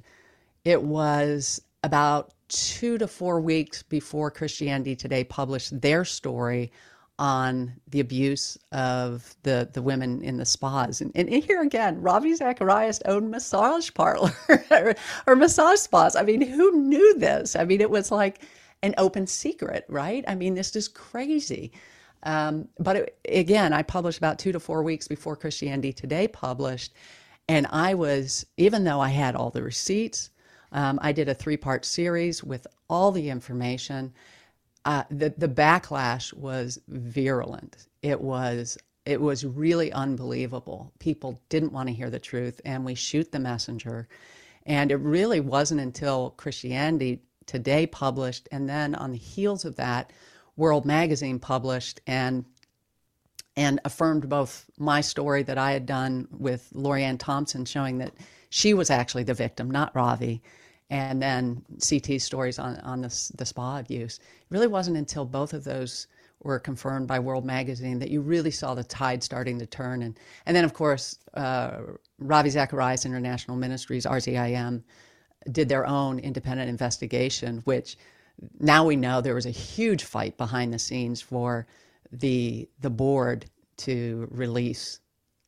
it 0.65 0.83
was 0.83 1.61
about 1.83 2.33
two 2.49 2.97
to 2.97 3.07
four 3.07 3.41
weeks 3.41 3.83
before 3.83 4.31
Christianity 4.31 4.95
Today 4.95 5.23
published 5.23 5.81
their 5.81 6.05
story 6.05 6.71
on 7.19 7.73
the 7.89 7.99
abuse 7.99 8.57
of 8.71 9.35
the, 9.43 9.69
the 9.73 9.81
women 9.81 10.21
in 10.23 10.37
the 10.37 10.45
spas. 10.45 11.01
And, 11.01 11.11
and 11.15 11.29
here 11.43 11.61
again, 11.61 12.01
Ravi 12.01 12.33
Zacharias 12.35 13.01
owned 13.05 13.29
massage 13.31 13.91
parlor 13.93 14.33
or, 14.71 14.95
or 15.27 15.35
massage 15.35 15.79
spas. 15.79 16.15
I 16.15 16.23
mean, 16.23 16.41
who 16.41 16.71
knew 16.81 17.19
this? 17.19 17.55
I 17.55 17.65
mean, 17.65 17.81
it 17.81 17.89
was 17.91 18.11
like 18.11 18.41
an 18.83 18.95
open 18.97 19.27
secret, 19.27 19.85
right? 19.89 20.23
I 20.27 20.35
mean, 20.35 20.55
this 20.55 20.75
is 20.75 20.87
crazy. 20.87 21.71
Um, 22.23 22.67
but 22.79 22.95
it, 22.95 23.19
again, 23.27 23.73
I 23.73 23.83
published 23.83 24.17
about 24.17 24.39
two 24.39 24.51
to 24.51 24.59
four 24.59 24.83
weeks 24.83 25.07
before 25.07 25.35
Christianity 25.35 25.93
Today 25.93 26.27
published. 26.27 26.93
And 27.47 27.65
I 27.71 27.93
was, 27.93 28.45
even 28.57 28.83
though 28.83 28.99
I 28.99 29.09
had 29.09 29.35
all 29.35 29.49
the 29.49 29.63
receipts, 29.63 30.29
um, 30.71 30.99
I 31.01 31.11
did 31.11 31.29
a 31.29 31.33
three 31.33 31.57
part 31.57 31.85
series 31.85 32.43
with 32.43 32.67
all 32.89 33.11
the 33.11 33.29
information. 33.29 34.13
Uh, 34.85 35.03
the, 35.09 35.33
the 35.37 35.47
backlash 35.47 36.33
was 36.33 36.79
virulent. 36.87 37.87
It 38.01 38.21
was 38.21 38.77
it 39.05 39.19
was 39.19 39.43
really 39.43 39.91
unbelievable. 39.91 40.93
People 40.99 41.41
didn't 41.49 41.73
want 41.73 41.89
to 41.89 41.95
hear 41.95 42.11
the 42.11 42.19
truth, 42.19 42.61
and 42.63 42.85
we 42.85 42.93
shoot 42.93 43.31
the 43.31 43.39
messenger. 43.39 44.07
And 44.67 44.91
it 44.91 44.97
really 44.97 45.39
wasn't 45.39 45.81
until 45.81 46.31
Christianity 46.37 47.23
Today 47.47 47.87
published, 47.87 48.47
and 48.51 48.69
then 48.69 48.93
on 48.93 49.11
the 49.11 49.17
heels 49.17 49.65
of 49.65 49.77
that, 49.77 50.13
World 50.59 50.85
Magazine 50.85 51.39
published 51.39 52.01
and 52.05 52.43
and 53.55 53.79
affirmed 53.85 54.29
both 54.29 54.69
my 54.77 55.01
story 55.01 55.41
that 55.43 55.57
I 55.57 55.71
had 55.71 55.85
done 55.85 56.27
with 56.31 56.69
Lori 56.73 57.03
Ann 57.03 57.17
Thompson, 57.17 57.65
showing 57.65 57.97
that 57.97 58.13
she 58.49 58.73
was 58.73 58.89
actually 58.89 59.23
the 59.23 59.33
victim, 59.33 59.71
not 59.71 59.95
Ravi, 59.95 60.41
and 60.89 61.21
then 61.21 61.63
CT 61.89 62.21
stories 62.21 62.59
on 62.59 62.75
on 62.81 63.01
the, 63.01 63.31
the 63.37 63.45
spa 63.45 63.79
abuse. 63.79 64.19
It 64.19 64.45
really 64.49 64.67
wasn't 64.67 64.97
until 64.97 65.23
both 65.23 65.53
of 65.53 65.63
those 65.63 66.07
were 66.41 66.59
confirmed 66.59 67.07
by 67.07 67.19
World 67.19 67.45
Magazine, 67.45 67.99
that 67.99 68.09
you 68.09 68.21
really 68.21 68.51
saw 68.51 68.73
the 68.73 68.83
tide 68.83 69.23
starting 69.23 69.59
to 69.59 69.65
turn. 69.65 70.01
And, 70.01 70.17
and 70.45 70.55
then, 70.55 70.63
of 70.63 70.73
course, 70.73 71.19
uh, 71.33 71.81
Ravi 72.17 72.49
Zacharias 72.49 73.05
International 73.05 73.57
Ministries, 73.57 74.05
RZIM, 74.05 74.83
did 75.51 75.67
their 75.67 75.85
own 75.85 76.19
independent 76.19 76.69
investigation, 76.69 77.61
which 77.65 77.97
now 78.59 78.85
we 78.85 78.95
know 78.95 79.21
there 79.21 79.35
was 79.35 79.45
a 79.45 79.51
huge 79.51 80.03
fight 80.03 80.37
behind 80.37 80.73
the 80.73 80.79
scenes 80.79 81.21
for 81.21 81.67
the, 82.11 82.69
the 82.79 82.89
board 82.89 83.45
to 83.77 84.27
release 84.31 84.99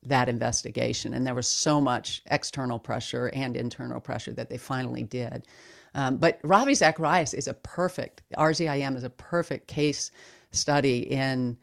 that 0.03 0.29
investigation. 0.29 1.13
And 1.13 1.25
there 1.25 1.35
was 1.35 1.47
so 1.47 1.79
much 1.79 2.23
external 2.31 2.79
pressure 2.79 3.27
and 3.33 3.55
internal 3.55 3.99
pressure 3.99 4.33
that 4.33 4.49
they 4.49 4.57
finally 4.57 5.03
did. 5.03 5.45
Um, 5.93 6.17
but 6.17 6.39
Ravi 6.43 6.73
Zacharias 6.73 7.33
is 7.33 7.47
a 7.47 7.53
perfect, 7.53 8.23
RZIM 8.37 8.95
is 8.95 9.03
a 9.03 9.09
perfect 9.09 9.67
case 9.67 10.11
study 10.51 10.99
in, 11.11 11.57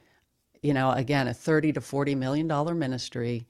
you 0.63 0.75
know, 0.75 0.93
again, 0.93 1.29
a 1.29 1.35
30 1.35 1.73
to 1.73 1.81
40 1.81 2.15
million 2.15 2.47
dollar 2.47 2.75
ministry. 2.75 3.47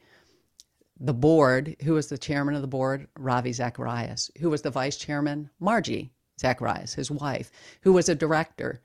The 1.00 1.14
board, 1.14 1.76
who 1.84 1.94
was 1.94 2.08
the 2.08 2.18
chairman 2.18 2.54
of 2.54 2.62
the 2.62 2.68
board, 2.68 3.06
Ravi 3.18 3.52
Zacharias, 3.52 4.30
who 4.40 4.50
was 4.50 4.62
the 4.62 4.70
vice 4.70 4.96
chairman, 4.96 5.50
Margie 5.60 6.12
Zacharias, 6.40 6.94
his 6.94 7.10
wife, 7.10 7.50
who 7.82 7.92
was 7.92 8.08
a 8.08 8.14
director, 8.14 8.80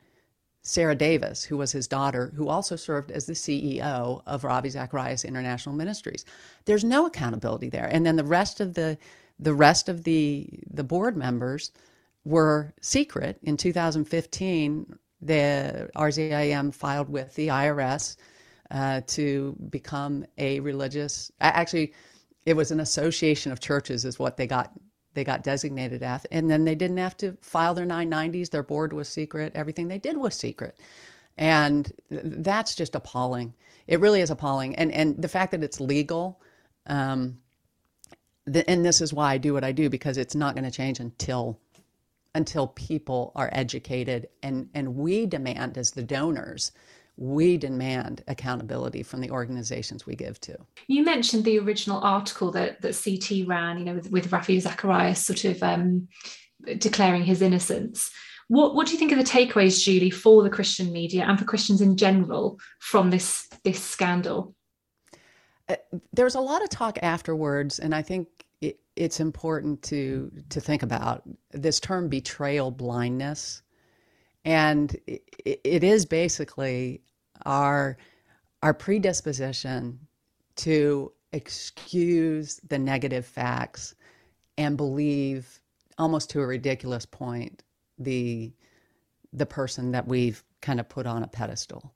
Sarah 0.61 0.95
Davis, 0.95 1.43
who 1.43 1.57
was 1.57 1.73
his 1.73 1.87
daughter, 1.87 2.31
who 2.35 2.47
also 2.47 2.75
served 2.75 3.11
as 3.11 3.25
the 3.25 3.33
CEO 3.33 4.21
of 4.25 4.43
Ravi 4.43 4.69
Zacharias 4.69 5.25
International 5.25 5.75
Ministries. 5.75 6.23
There's 6.65 6.85
no 6.85 7.05
accountability 7.05 7.69
there. 7.69 7.87
And 7.91 8.05
then 8.05 8.15
the 8.15 8.23
rest 8.23 8.59
of 8.59 8.73
the 8.73 8.97
the 9.39 9.53
rest 9.53 9.89
of 9.89 10.03
the 10.03 10.47
the 10.71 10.83
board 10.83 11.17
members 11.17 11.71
were 12.23 12.73
secret. 12.81 13.39
In 13.43 13.57
2015, 13.57 14.97
the 15.21 15.89
RZIM 15.95 16.73
filed 16.73 17.09
with 17.09 17.35
the 17.35 17.49
IRS 17.49 18.15
uh, 18.71 19.01
to 19.07 19.55
become 19.69 20.25
a 20.37 20.59
religious. 20.61 21.31
Actually, 21.41 21.93
it 22.45 22.55
was 22.55 22.71
an 22.71 22.79
association 22.79 23.51
of 23.51 23.59
churches, 23.59 24.05
is 24.05 24.19
what 24.19 24.37
they 24.37 24.47
got 24.47 24.71
they 25.13 25.23
got 25.23 25.43
designated 25.43 26.03
as, 26.03 26.25
and 26.25 26.49
then 26.49 26.65
they 26.65 26.75
didn't 26.75 26.97
have 26.97 27.17
to 27.17 27.37
file 27.41 27.73
their 27.73 27.85
990s. 27.85 28.49
Their 28.49 28.63
board 28.63 28.93
was 28.93 29.07
secret. 29.07 29.53
Everything 29.55 29.87
they 29.87 29.99
did 29.99 30.17
was 30.17 30.35
secret, 30.35 30.77
and 31.37 31.91
that's 32.09 32.75
just 32.75 32.95
appalling. 32.95 33.53
It 33.87 33.99
really 33.99 34.21
is 34.21 34.29
appalling, 34.31 34.75
and 34.75 34.91
and 34.91 35.21
the 35.21 35.27
fact 35.27 35.51
that 35.51 35.63
it's 35.63 35.79
legal. 35.79 36.41
Um, 36.85 37.39
the, 38.45 38.69
and 38.69 38.83
this 38.83 38.99
is 38.99 39.13
why 39.13 39.33
I 39.33 39.37
do 39.37 39.53
what 39.53 39.63
I 39.63 39.71
do 39.71 39.89
because 39.89 40.17
it's 40.17 40.35
not 40.35 40.53
going 40.55 40.65
to 40.65 40.71
change 40.71 40.99
until 40.99 41.59
until 42.35 42.67
people 42.67 43.31
are 43.35 43.49
educated 43.53 44.27
and 44.41 44.69
and 44.73 44.95
we 44.95 45.25
demand 45.25 45.77
as 45.77 45.91
the 45.91 46.03
donors 46.03 46.71
we 47.15 47.57
demand 47.57 48.23
accountability 48.27 49.03
from 49.03 49.21
the 49.21 49.29
organizations 49.29 50.05
we 50.05 50.15
give 50.15 50.39
to. 50.41 50.57
You 50.87 51.03
mentioned 51.03 51.43
the 51.45 51.59
original 51.59 52.01
article 52.01 52.51
that 52.51 52.81
that 52.81 52.99
CT 53.01 53.47
ran, 53.47 53.77
you 53.77 53.85
know, 53.85 53.93
with, 53.95 54.11
with 54.11 54.31
Ravi 54.31 54.59
Zacharias 54.59 55.25
sort 55.25 55.45
of 55.45 55.61
um, 55.61 56.07
declaring 56.77 57.23
his 57.23 57.41
innocence. 57.41 58.09
What 58.47 58.75
what 58.75 58.87
do 58.87 58.93
you 58.93 58.99
think 58.99 59.11
are 59.11 59.15
the 59.15 59.23
takeaways, 59.23 59.83
Julie, 59.83 60.09
for 60.09 60.43
the 60.43 60.49
Christian 60.49 60.91
media 60.91 61.23
and 61.23 61.37
for 61.37 61.45
Christians 61.45 61.81
in 61.81 61.97
general 61.97 62.59
from 62.79 63.09
this 63.09 63.47
this 63.63 63.81
scandal? 63.81 64.55
Uh, 65.69 65.75
there 66.11 66.25
was 66.25 66.35
a 66.35 66.41
lot 66.41 66.63
of 66.63 66.69
talk 66.69 66.99
afterwards, 67.01 67.79
and 67.79 67.95
I 67.95 68.01
think 68.01 68.27
it, 68.59 68.79
it's 68.95 69.19
important 69.19 69.81
to 69.83 70.31
to 70.49 70.59
think 70.59 70.83
about 70.83 71.23
this 71.51 71.79
term 71.79 72.09
betrayal 72.09 72.71
blindness, 72.71 73.61
and 74.45 74.95
it, 75.07 75.83
is 75.83 76.05
basically 76.05 77.01
our 77.45 77.97
our 78.61 78.73
predisposition 78.73 79.99
to 80.55 81.11
excuse 81.33 82.61
the 82.67 82.77
negative 82.77 83.25
facts 83.25 83.95
and 84.57 84.77
believe 84.77 85.59
almost 85.97 86.29
to 86.29 86.41
a 86.41 86.45
ridiculous 86.45 87.05
point 87.05 87.63
the 87.97 88.53
the 89.31 89.45
person 89.45 89.91
that 89.91 90.07
we've 90.07 90.43
kind 90.61 90.79
of 90.79 90.87
put 90.87 91.07
on 91.07 91.23
a 91.23 91.27
pedestal. 91.27 91.93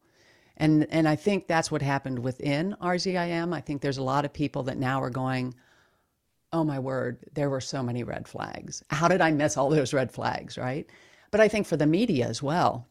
And 0.57 0.87
and 0.89 1.07
I 1.07 1.15
think 1.15 1.47
that's 1.47 1.71
what 1.71 1.81
happened 1.81 2.19
within 2.19 2.75
RZIM. 2.81 3.53
I 3.53 3.61
think 3.61 3.81
there's 3.81 3.99
a 3.99 4.03
lot 4.03 4.25
of 4.25 4.33
people 4.33 4.63
that 4.63 4.77
now 4.77 5.01
are 5.01 5.11
going, 5.11 5.53
"Oh 6.51 6.63
my 6.63 6.79
word, 6.79 7.19
there 7.33 7.49
were 7.49 7.61
so 7.61 7.83
many 7.83 8.03
red 8.03 8.27
flags. 8.27 8.83
How 8.89 9.07
did 9.07 9.21
I 9.21 9.31
miss 9.31 9.55
all 9.55 9.69
those 9.69 9.93
red 9.93 10.11
flags?" 10.11 10.57
Right? 10.57 10.89
But 11.31 11.41
I 11.41 11.47
think 11.47 11.67
for 11.67 11.77
the 11.77 11.87
media 11.87 12.27
as 12.27 12.41
well. 12.41 12.87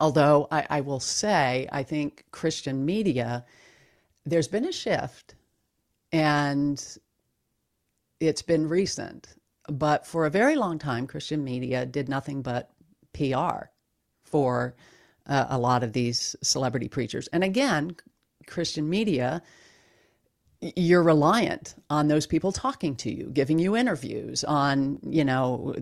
Although 0.00 0.48
I, 0.50 0.66
I 0.68 0.80
will 0.80 1.00
say, 1.00 1.68
I 1.70 1.82
think 1.82 2.24
Christian 2.32 2.84
media, 2.84 3.44
there's 4.24 4.48
been 4.48 4.64
a 4.64 4.72
shift, 4.72 5.36
and 6.10 6.84
it's 8.18 8.42
been 8.42 8.68
recent. 8.68 9.28
But 9.68 10.06
for 10.06 10.26
a 10.26 10.30
very 10.30 10.56
long 10.56 10.78
time, 10.78 11.06
Christian 11.06 11.44
media 11.44 11.86
did 11.86 12.08
nothing 12.08 12.42
but 12.42 12.70
PR 13.12 13.66
for 14.24 14.74
uh, 15.26 15.46
a 15.48 15.58
lot 15.58 15.84
of 15.84 15.92
these 15.92 16.34
celebrity 16.42 16.88
preachers. 16.88 17.28
And 17.28 17.44
again, 17.44 17.94
Christian 18.46 18.88
media, 18.88 19.42
you're 20.60 21.02
reliant 21.02 21.74
on 21.90 22.08
those 22.08 22.26
people 22.26 22.52
talking 22.52 22.96
to 22.96 23.12
you, 23.12 23.30
giving 23.32 23.58
you 23.58 23.76
interviews 23.76 24.44
on, 24.44 24.98
you 25.08 25.24
know, 25.24 25.74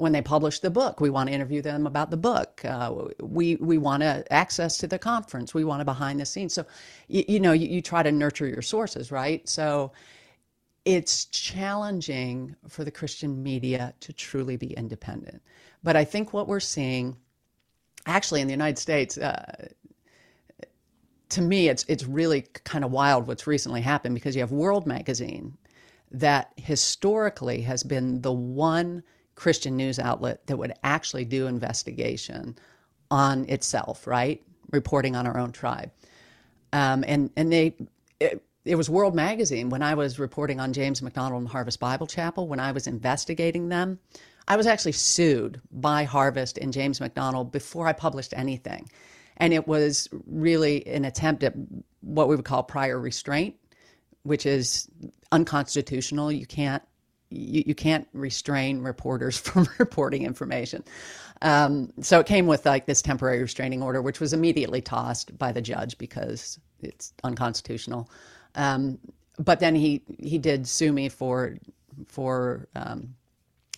when 0.00 0.12
they 0.12 0.22
publish 0.22 0.60
the 0.60 0.70
book, 0.70 1.00
we 1.00 1.10
want 1.10 1.28
to 1.28 1.34
interview 1.34 1.62
them 1.62 1.86
about 1.86 2.10
the 2.10 2.16
book. 2.16 2.64
Uh, 2.64 3.08
we 3.20 3.56
we 3.56 3.78
want 3.78 4.02
to 4.02 4.24
access 4.32 4.78
to 4.78 4.86
the 4.86 4.98
conference. 4.98 5.54
We 5.54 5.64
want 5.64 5.80
to 5.80 5.84
behind 5.84 6.20
the 6.20 6.26
scenes. 6.26 6.54
So, 6.54 6.64
you, 7.08 7.24
you 7.28 7.40
know, 7.40 7.52
you, 7.52 7.68
you 7.68 7.82
try 7.82 8.02
to 8.02 8.12
nurture 8.12 8.46
your 8.46 8.62
sources, 8.62 9.10
right? 9.10 9.48
So, 9.48 9.92
it's 10.84 11.26
challenging 11.26 12.56
for 12.68 12.84
the 12.84 12.90
Christian 12.90 13.42
media 13.42 13.94
to 14.00 14.12
truly 14.12 14.56
be 14.56 14.72
independent. 14.72 15.42
But 15.82 15.96
I 15.96 16.04
think 16.04 16.32
what 16.32 16.48
we're 16.48 16.60
seeing 16.60 17.16
actually 18.06 18.40
in 18.40 18.46
the 18.46 18.54
United 18.54 18.78
States, 18.78 19.18
uh, 19.18 19.68
to 21.30 21.42
me, 21.42 21.68
it's 21.68 21.84
it's 21.88 22.04
really 22.04 22.42
kind 22.64 22.84
of 22.84 22.90
wild 22.90 23.26
what's 23.26 23.46
recently 23.46 23.82
happened 23.82 24.14
because 24.14 24.34
you 24.34 24.40
have 24.40 24.52
World 24.52 24.86
Magazine 24.86 25.58
that 26.10 26.52
historically 26.56 27.62
has 27.62 27.82
been 27.82 28.22
the 28.22 28.32
one 28.32 29.02
Christian 29.38 29.76
news 29.76 29.98
outlet 29.98 30.46
that 30.48 30.56
would 30.56 30.72
actually 30.82 31.24
do 31.24 31.46
investigation 31.46 32.56
on 33.10 33.48
itself, 33.48 34.06
right? 34.06 34.42
Reporting 34.72 35.14
on 35.14 35.26
our 35.26 35.38
own 35.38 35.52
tribe, 35.52 35.90
um, 36.72 37.04
and 37.06 37.30
and 37.36 37.52
they. 37.52 37.76
It, 38.20 38.42
it 38.64 38.74
was 38.74 38.90
World 38.90 39.14
Magazine 39.14 39.70
when 39.70 39.82
I 39.82 39.94
was 39.94 40.18
reporting 40.18 40.60
on 40.60 40.74
James 40.74 41.00
MacDonald 41.00 41.40
and 41.40 41.48
Harvest 41.48 41.80
Bible 41.80 42.06
Chapel 42.06 42.46
when 42.48 42.60
I 42.60 42.72
was 42.72 42.86
investigating 42.86 43.70
them. 43.70 43.98
I 44.46 44.56
was 44.56 44.66
actually 44.66 44.92
sued 44.92 45.62
by 45.70 46.04
Harvest 46.04 46.58
and 46.58 46.70
James 46.70 47.00
MacDonald 47.00 47.50
before 47.50 47.86
I 47.86 47.94
published 47.94 48.34
anything. 48.36 48.90
And 49.38 49.54
it 49.54 49.66
was 49.66 50.08
really 50.26 50.86
an 50.86 51.06
attempt 51.06 51.44
at 51.44 51.54
what 52.00 52.28
we 52.28 52.36
would 52.36 52.44
call 52.44 52.62
prior 52.62 53.00
restraint, 53.00 53.54
which 54.24 54.44
is 54.44 54.86
unconstitutional. 55.32 56.30
You 56.30 56.44
can't 56.44 56.82
you, 57.30 57.62
you 57.66 57.74
can't 57.74 58.06
restrain 58.12 58.80
reporters 58.82 59.38
from 59.38 59.68
reporting 59.78 60.24
information. 60.24 60.84
Um, 61.42 61.92
so 62.00 62.20
it 62.20 62.26
came 62.26 62.46
with 62.46 62.66
like 62.66 62.86
this 62.86 63.02
temporary 63.02 63.40
restraining 63.40 63.82
order, 63.82 64.02
which 64.02 64.20
was 64.20 64.32
immediately 64.32 64.80
tossed 64.80 65.36
by 65.38 65.52
the 65.52 65.62
judge 65.62 65.98
because 65.98 66.58
it's 66.80 67.12
unconstitutional. 67.24 68.10
Um, 68.54 68.98
but 69.38 69.60
then 69.60 69.74
he 69.74 70.02
he 70.18 70.38
did 70.38 70.66
sue 70.66 70.92
me 70.92 71.08
for 71.08 71.56
for 72.06 72.68
um, 72.74 73.14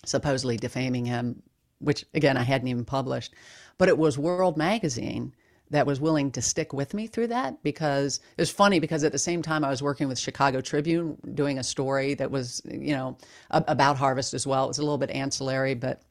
supposedly 0.05 0.57
defaming 0.57 1.05
him, 1.05 1.43
which 1.79 2.05
again 2.13 2.37
I 2.37 2.43
hadn't 2.43 2.67
even 2.67 2.85
published. 2.85 3.35
But 3.77 3.89
it 3.89 3.97
was 3.97 4.17
World 4.17 4.57
Magazine 4.57 5.33
that 5.71 5.85
was 5.85 5.99
willing 5.99 6.31
to 6.31 6.41
stick 6.41 6.73
with 6.73 6.93
me 6.93 7.07
through 7.07 7.27
that 7.27 7.61
because 7.63 8.19
it 8.37 8.41
was 8.41 8.51
funny 8.51 8.79
because 8.79 9.03
at 9.03 9.11
the 9.11 9.17
same 9.17 9.41
time 9.41 9.63
I 9.63 9.69
was 9.69 9.81
working 9.81 10.07
with 10.07 10.19
Chicago 10.19 10.61
Tribune 10.61 11.17
doing 11.33 11.57
a 11.57 11.63
story 11.63 12.13
that 12.15 12.29
was 12.29 12.61
you 12.65 12.93
know 12.93 13.17
about 13.49 13.97
harvest 13.97 14.33
as 14.33 14.45
well. 14.45 14.65
It 14.65 14.69
was 14.69 14.77
a 14.77 14.83
little 14.83 14.97
bit 14.97 15.09
ancillary, 15.11 15.73
but 15.73 16.01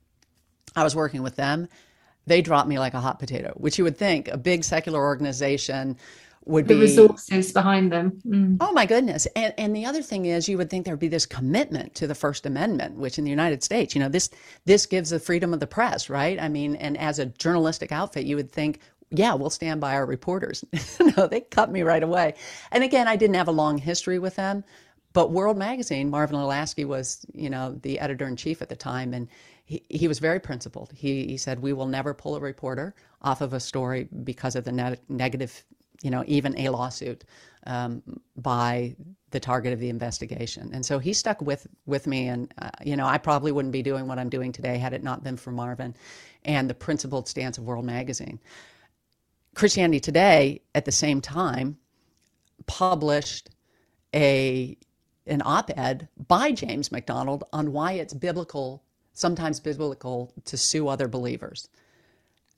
I 0.75 0.83
was 0.83 0.97
working 0.97 1.23
with 1.23 1.37
them. 1.37 1.69
They 2.27 2.43
dropped 2.43 2.69
me 2.69 2.79
like 2.79 2.95
a 2.95 3.01
hot 3.01 3.19
potato, 3.19 3.53
which 3.57 3.79
you 3.79 3.85
would 3.85 3.97
think 3.97 4.29
a 4.29 4.37
big 4.37 4.65
secular 4.65 5.01
organization 5.01 5.97
would 6.47 6.67
be. 6.67 6.75
the 6.75 6.81
be 6.81 6.87
resources 6.87 7.53
behind 7.53 7.93
them. 7.93 8.21
Mm. 8.27 8.57
Oh 8.61 8.73
my 8.73 8.87
goodness! 8.87 9.27
And 9.37 9.53
and 9.59 9.77
the 9.77 9.85
other 9.85 10.03
thing 10.03 10.27
is, 10.27 10.49
you 10.49 10.57
would 10.59 10.71
think 10.71 10.85
there 10.85 10.95
would 10.95 11.01
be 11.01 11.09
this 11.09 11.27
commitment 11.27 11.95
to 11.97 12.07
the 12.07 12.15
First 12.15 12.47
Amendment, 12.47 12.97
which 12.97 13.19
in 13.19 13.25
the 13.25 13.31
United 13.31 13.63
States, 13.63 13.95
you 13.95 14.01
know, 14.01 14.09
this 14.09 14.31
this 14.65 14.87
gives 14.87 15.11
the 15.11 15.21
freedom 15.21 15.53
of 15.53 15.61
the 15.61 15.67
press, 15.67 16.09
right? 16.09 16.41
I 16.41 16.49
mean, 16.49 16.77
and 16.77 16.97
as 16.97 17.19
a 17.19 17.27
journalistic 17.27 17.93
outfit, 17.93 18.25
you 18.25 18.37
would 18.37 18.51
think. 18.51 18.81
Yeah, 19.11 19.35
we'll 19.35 19.51
stand 19.51 19.81
by 19.81 19.95
our 19.95 20.07
reporters. 20.07 20.65
no, 21.17 21.27
they 21.27 21.41
cut 21.41 21.73
me 21.73 21.83
right 21.83 22.03
away. 22.03 22.35
And 22.71 22.85
again, 22.85 23.09
I 23.09 23.17
didn't 23.17 23.37
have 23.37 23.49
a 23.49 23.53
long 23.53 23.79
history 23.79 24.19
with 24.19 24.37
them, 24.37 24.65
but 25.15 25.33
World 25.33 25.59
Magazine, 25.59 26.11
Marvin 26.11 26.37
Olasky 26.37 26.87
was, 26.87 27.27
you 27.35 27.51
know, 27.51 27.79
the 27.83 27.99
editor 28.01 28.27
in 28.29 28.37
chief 28.37 28.63
at 28.63 28.69
the 28.69 28.77
time, 28.77 29.15
and 29.15 29.29
he, 29.65 29.83
he 29.89 30.09
was 30.09 30.21
very 30.21 30.41
principled. 30.41 30.93
He, 30.95 31.27
he 31.27 31.37
said, 31.39 31.61
We 31.61 31.73
will 31.73 31.87
never 31.87 32.15
pull 32.15 32.37
a 32.37 32.41
reporter 32.41 32.95
off 33.23 33.41
of 33.41 33.53
a 33.53 33.61
story 33.61 34.09
because 34.25 34.57
of 34.57 34.65
the 34.65 34.73
ne- 34.73 34.99
negative, 35.09 35.65
you 36.03 36.11
know, 36.11 36.23
even 36.29 36.57
a 36.59 36.69
lawsuit 36.69 37.25
um, 37.67 38.03
by 38.37 38.95
the 39.33 39.41
target 39.41 39.73
of 39.73 39.81
the 39.81 39.89
investigation. 39.91 40.71
And 40.73 40.87
so 40.87 41.01
he 41.01 41.13
stuck 41.13 41.41
with, 41.43 41.67
with 41.87 42.07
me. 42.07 42.29
And, 42.29 42.53
uh, 42.59 42.71
you 42.85 42.97
know, 42.97 43.07
I 43.07 43.19
probably 43.19 43.53
wouldn't 43.53 43.73
be 43.73 43.83
doing 43.83 44.07
what 44.09 44.19
I'm 44.19 44.31
doing 44.31 44.53
today 44.53 44.79
had 44.79 44.93
it 44.93 45.03
not 45.03 45.25
been 45.25 45.37
for 45.37 45.53
Marvin 45.53 45.95
and 46.45 46.71
the 46.71 46.75
principled 46.75 47.29
stance 47.29 47.59
of 47.59 47.65
World 47.65 47.85
Magazine. 47.85 48.39
Christianity 49.55 50.01
Today, 50.01 50.63
at 50.75 50.85
the 50.85 50.93
same 50.93 51.21
time, 51.21 51.79
published 52.67 53.51
a 54.15 54.77
an 55.27 55.43
op-ed 55.45 56.09
by 56.27 56.51
James 56.51 56.91
MacDonald 56.91 57.45
on 57.53 57.73
why 57.73 57.93
it's 57.93 58.15
biblical 58.15 58.83
sometimes 59.13 59.61
biblical 59.61 60.33
to 60.47 60.57
sue 60.57 60.89
other 60.89 61.09
believers. 61.09 61.69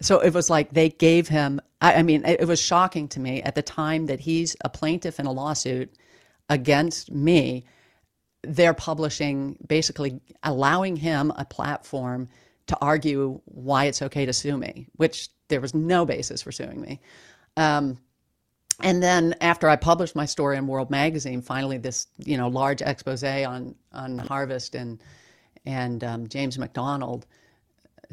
So 0.00 0.20
it 0.20 0.34
was 0.34 0.50
like 0.50 0.72
they 0.72 0.88
gave 0.88 1.28
him, 1.28 1.60
I, 1.80 1.94
I 1.94 2.02
mean, 2.02 2.24
it, 2.24 2.40
it 2.40 2.48
was 2.48 2.60
shocking 2.60 3.08
to 3.08 3.20
me 3.20 3.42
at 3.42 3.54
the 3.54 3.62
time 3.62 4.06
that 4.06 4.20
he's 4.20 4.56
a 4.64 4.68
plaintiff 4.68 5.20
in 5.20 5.26
a 5.26 5.32
lawsuit 5.32 5.94
against 6.48 7.10
me. 7.12 7.64
They're 8.42 8.74
publishing, 8.74 9.56
basically 9.66 10.20
allowing 10.42 10.96
him 10.96 11.32
a 11.36 11.44
platform 11.44 12.28
to 12.66 12.78
argue 12.80 13.40
why 13.44 13.84
it's 13.84 14.02
okay 14.02 14.26
to 14.26 14.32
sue 14.32 14.56
me, 14.56 14.88
which 14.96 15.28
there 15.52 15.60
was 15.60 15.74
no 15.74 16.04
basis 16.04 16.42
for 16.42 16.50
suing 16.50 16.80
me. 16.80 17.00
Um, 17.56 17.98
and 18.80 19.02
then 19.02 19.34
after 19.40 19.68
I 19.68 19.76
published 19.76 20.16
my 20.16 20.24
story 20.24 20.56
in 20.56 20.66
World 20.66 20.90
Magazine, 20.90 21.42
finally 21.42 21.78
this 21.78 22.06
you 22.18 22.36
know 22.36 22.48
large 22.48 22.82
expose 22.82 23.22
on 23.22 23.74
on 23.92 24.18
Harvest 24.18 24.74
and 24.74 25.00
and 25.64 26.02
um, 26.02 26.28
James 26.28 26.58
MacDonald, 26.58 27.26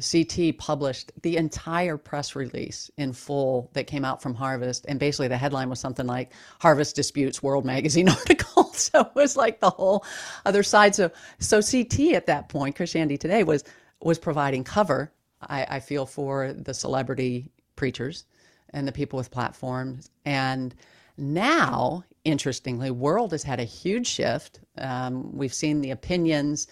CT 0.00 0.56
published 0.58 1.12
the 1.22 1.36
entire 1.36 1.96
press 1.96 2.34
release 2.34 2.90
in 2.96 3.12
full 3.12 3.70
that 3.74 3.86
came 3.86 4.04
out 4.04 4.22
from 4.22 4.34
Harvest. 4.34 4.86
And 4.88 4.98
basically, 4.98 5.28
the 5.28 5.36
headline 5.36 5.68
was 5.68 5.80
something 5.80 6.06
like 6.06 6.32
Harvest 6.60 6.96
Disputes 6.96 7.42
World 7.42 7.64
Magazine 7.64 8.08
article. 8.20 8.64
so 8.72 9.00
it 9.00 9.14
was 9.14 9.36
like 9.36 9.60
the 9.60 9.70
whole 9.70 10.04
other 10.46 10.62
side. 10.62 10.94
So, 10.94 11.10
so 11.38 11.60
CT 11.60 12.14
at 12.14 12.26
that 12.26 12.48
point, 12.48 12.76
Christianity 12.76 13.18
Today, 13.18 13.44
was, 13.44 13.64
was 14.00 14.18
providing 14.18 14.64
cover, 14.64 15.12
I, 15.42 15.66
I 15.68 15.80
feel, 15.80 16.06
for 16.06 16.52
the 16.52 16.74
celebrity 16.74 17.50
preachers 17.76 18.24
and 18.70 18.86
the 18.86 18.92
people 18.92 19.16
with 19.16 19.30
platforms. 19.30 20.10
And 20.24 20.74
now, 21.16 22.04
interestingly, 22.24 22.90
World 22.90 23.32
has 23.32 23.42
had 23.42 23.60
a 23.60 23.64
huge 23.64 24.06
shift. 24.06 24.60
Um, 24.78 25.36
we've 25.36 25.54
seen 25.54 25.80
the 25.80 25.90
opinions 25.90 26.66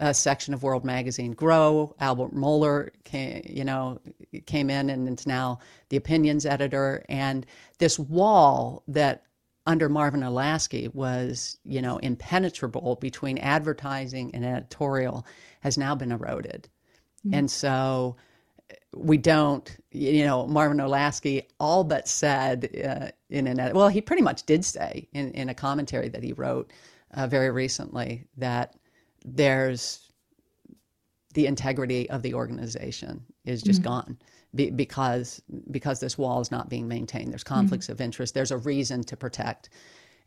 uh, 0.00 0.12
section 0.12 0.54
of 0.54 0.62
World 0.62 0.84
Magazine 0.84 1.32
grow. 1.32 1.94
Albert 2.00 2.34
Mohler, 2.34 2.90
came, 3.04 3.42
you 3.44 3.64
know, 3.64 4.00
came 4.46 4.70
in 4.70 4.90
and 4.90 5.18
is 5.18 5.26
now 5.26 5.58
the 5.88 5.96
opinions 5.96 6.46
editor. 6.46 7.04
And 7.08 7.46
this 7.78 7.98
wall 7.98 8.82
that 8.88 9.24
under 9.66 9.88
Marvin 9.88 10.20
Olasky 10.20 10.92
was, 10.94 11.58
you 11.64 11.82
know, 11.82 11.98
impenetrable 11.98 12.96
between 12.96 13.38
advertising 13.38 14.34
and 14.34 14.44
editorial 14.44 15.26
has 15.60 15.76
now 15.76 15.94
been 15.94 16.12
eroded. 16.12 16.68
Mm-hmm. 17.28 17.34
And 17.34 17.50
so 17.50 18.16
we 18.94 19.18
don't, 19.18 19.76
you 19.92 20.24
know, 20.24 20.46
Marvin 20.46 20.78
Olasky 20.78 21.44
all 21.60 21.84
but 21.84 22.08
said 22.08 22.68
uh, 22.84 23.08
in 23.30 23.46
an, 23.46 23.74
well, 23.74 23.88
he 23.88 24.00
pretty 24.00 24.22
much 24.22 24.44
did 24.44 24.64
say 24.64 25.08
in, 25.12 25.32
in 25.32 25.48
a 25.48 25.54
commentary 25.54 26.08
that 26.08 26.22
he 26.22 26.32
wrote 26.32 26.72
uh, 27.14 27.26
very 27.26 27.50
recently 27.50 28.24
that 28.36 28.74
there's 29.24 30.12
the 31.34 31.46
integrity 31.46 32.08
of 32.10 32.22
the 32.22 32.34
organization 32.34 33.22
is 33.44 33.62
just 33.62 33.82
mm-hmm. 33.82 33.90
gone 33.90 34.18
be, 34.54 34.70
because 34.70 35.42
because 35.70 36.00
this 36.00 36.16
wall 36.16 36.40
is 36.40 36.50
not 36.50 36.68
being 36.68 36.88
maintained. 36.88 37.30
There's 37.30 37.44
conflicts 37.44 37.86
mm-hmm. 37.86 37.92
of 37.92 38.00
interest. 38.00 38.34
There's 38.34 38.50
a 38.50 38.58
reason 38.58 39.04
to 39.04 39.16
protect. 39.16 39.68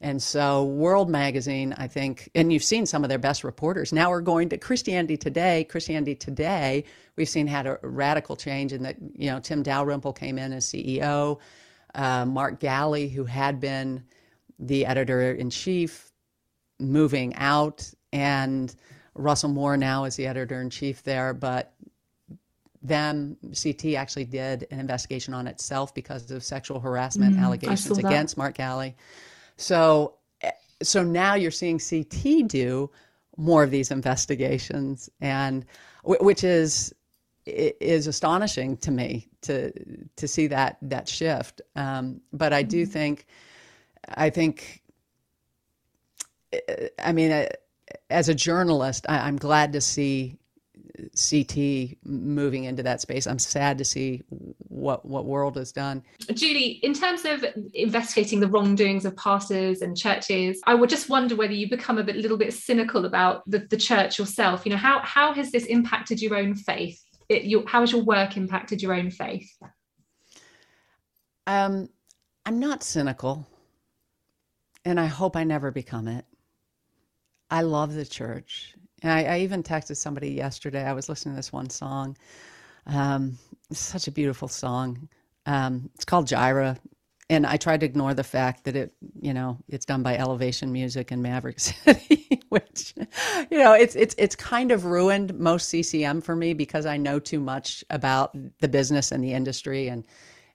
And 0.01 0.21
so, 0.21 0.63
World 0.63 1.09
Magazine, 1.09 1.75
I 1.77 1.87
think, 1.87 2.29
and 2.33 2.51
you've 2.51 2.63
seen 2.63 2.87
some 2.87 3.03
of 3.03 3.09
their 3.09 3.19
best 3.19 3.43
reporters. 3.43 3.93
Now 3.93 4.09
we're 4.09 4.21
going 4.21 4.49
to 4.49 4.57
Christianity 4.57 5.15
Today. 5.15 5.63
Christianity 5.63 6.15
Today, 6.15 6.85
we've 7.15 7.29
seen 7.29 7.45
had 7.45 7.67
a 7.67 7.77
radical 7.83 8.35
change 8.35 8.73
in 8.73 8.81
that, 8.83 8.95
you 9.15 9.29
know, 9.29 9.39
Tim 9.39 9.61
Dalrymple 9.61 10.13
came 10.13 10.39
in 10.39 10.53
as 10.53 10.65
CEO. 10.65 11.39
Uh, 11.93 12.25
Mark 12.25 12.59
Galli, 12.59 13.09
who 13.09 13.25
had 13.25 13.59
been 13.59 14.03
the 14.57 14.87
editor 14.87 15.31
in 15.31 15.51
chief, 15.51 16.11
moving 16.79 17.35
out 17.35 17.93
and 18.11 18.75
Russell 19.13 19.49
Moore 19.49 19.77
now 19.77 20.05
is 20.05 20.15
the 20.15 20.27
editor 20.27 20.61
in 20.61 20.69
chief 20.69 21.03
there, 21.03 21.33
but 21.33 21.73
them 22.81 23.37
CT 23.61 23.93
actually 23.95 24.25
did 24.25 24.67
an 24.71 24.79
investigation 24.79 25.33
on 25.33 25.47
itself 25.47 25.93
because 25.93 26.31
of 26.31 26.43
sexual 26.43 26.79
harassment 26.79 27.35
mm, 27.35 27.41
allegations 27.41 27.97
against 27.97 28.37
Mark 28.37 28.55
Galli. 28.55 28.95
So 29.61 30.15
so 30.81 31.03
now 31.03 31.35
you're 31.35 31.51
seeing 31.51 31.79
CT 31.79 32.47
do 32.47 32.89
more 33.37 33.63
of 33.63 33.71
these 33.71 33.91
investigations 33.91 35.09
and 35.21 35.65
which 36.03 36.43
is 36.43 36.93
is 37.45 38.07
astonishing 38.07 38.77
to 38.77 38.91
me 38.91 39.27
to 39.41 39.71
to 40.15 40.27
see 40.27 40.47
that 40.47 40.77
that 40.81 41.07
shift. 41.07 41.61
Um, 41.75 42.21
but 42.33 42.53
I 42.53 42.63
do 42.63 42.83
mm-hmm. 42.83 42.91
think 42.91 43.25
I 44.09 44.29
think 44.29 44.81
I 46.99 47.11
mean 47.11 47.47
as 48.09 48.29
a 48.29 48.35
journalist, 48.35 49.05
I, 49.09 49.27
am 49.27 49.37
glad 49.37 49.73
to 49.73 49.81
see 49.81 50.37
CT 51.15 51.97
moving 52.05 52.65
into 52.65 52.83
that 52.83 53.01
space. 53.01 53.27
I'm 53.27 53.39
sad 53.39 53.77
to 53.77 53.85
see 53.85 54.23
what 54.29 55.05
what 55.05 55.25
world 55.25 55.55
has 55.57 55.71
done. 55.71 56.03
Julie, 56.33 56.79
in 56.83 56.93
terms 56.93 57.25
of 57.25 57.45
investigating 57.73 58.39
the 58.39 58.47
wrongdoings 58.47 59.05
of 59.05 59.15
pastors 59.15 59.81
and 59.81 59.95
churches, 59.95 60.61
I 60.65 60.75
would 60.75 60.89
just 60.89 61.09
wonder 61.09 61.35
whether 61.35 61.53
you 61.53 61.69
become 61.69 61.97
a 61.97 62.03
bit, 62.03 62.15
little 62.15 62.37
bit 62.37 62.53
cynical 62.53 63.05
about 63.05 63.49
the, 63.49 63.59
the 63.59 63.77
church 63.77 64.19
yourself. 64.19 64.65
You 64.65 64.71
know, 64.71 64.77
how 64.77 64.99
how 64.99 65.33
has 65.33 65.51
this 65.51 65.65
impacted 65.65 66.21
your 66.21 66.35
own 66.35 66.55
faith? 66.55 67.01
It, 67.29 67.45
your, 67.45 67.67
how 67.67 67.81
has 67.81 67.91
your 67.91 68.03
work 68.03 68.35
impacted 68.35 68.81
your 68.81 68.93
own 68.93 69.09
faith? 69.09 69.49
Um, 71.47 71.89
I'm 72.45 72.59
not 72.59 72.83
cynical, 72.83 73.47
and 74.83 74.99
I 74.99 75.05
hope 75.05 75.35
I 75.35 75.43
never 75.43 75.71
become 75.71 76.07
it. 76.07 76.25
I 77.49 77.61
love 77.61 77.93
the 77.93 78.05
church. 78.05 78.75
And 79.01 79.11
I, 79.11 79.23
I, 79.35 79.39
even 79.39 79.63
texted 79.63 79.97
somebody 79.97 80.31
yesterday. 80.31 80.83
I 80.83 80.93
was 80.93 81.09
listening 81.09 81.35
to 81.35 81.37
this 81.37 81.53
one 81.53 81.69
song. 81.69 82.17
Um, 82.87 83.37
it's 83.69 83.79
such 83.79 84.07
a 84.07 84.11
beautiful 84.11 84.47
song. 84.47 85.09
Um, 85.45 85.89
it's 85.95 86.05
called 86.05 86.27
Jireh. 86.27 86.77
And 87.29 87.47
I 87.47 87.57
tried 87.57 87.79
to 87.79 87.85
ignore 87.85 88.13
the 88.13 88.23
fact 88.25 88.65
that 88.65 88.75
it, 88.75 88.93
you 89.21 89.33
know, 89.33 89.57
it's 89.69 89.85
done 89.85 90.03
by 90.03 90.17
Elevation 90.17 90.71
Music 90.73 91.11
in 91.11 91.21
Maverick 91.21 91.59
City, 91.61 92.41
which, 92.49 92.93
you 93.49 93.57
know, 93.59 93.73
it's 93.73 93.95
it's 93.95 94.15
it's 94.17 94.35
kind 94.35 94.71
of 94.71 94.85
ruined 94.85 95.33
most 95.39 95.69
CCM 95.69 96.21
for 96.21 96.35
me 96.35 96.53
because 96.53 96.85
I 96.85 96.97
know 96.97 97.19
too 97.19 97.39
much 97.39 97.85
about 97.89 98.35
the 98.59 98.67
business 98.67 99.11
and 99.13 99.23
the 99.23 99.33
industry 99.33 99.87
and 99.87 100.05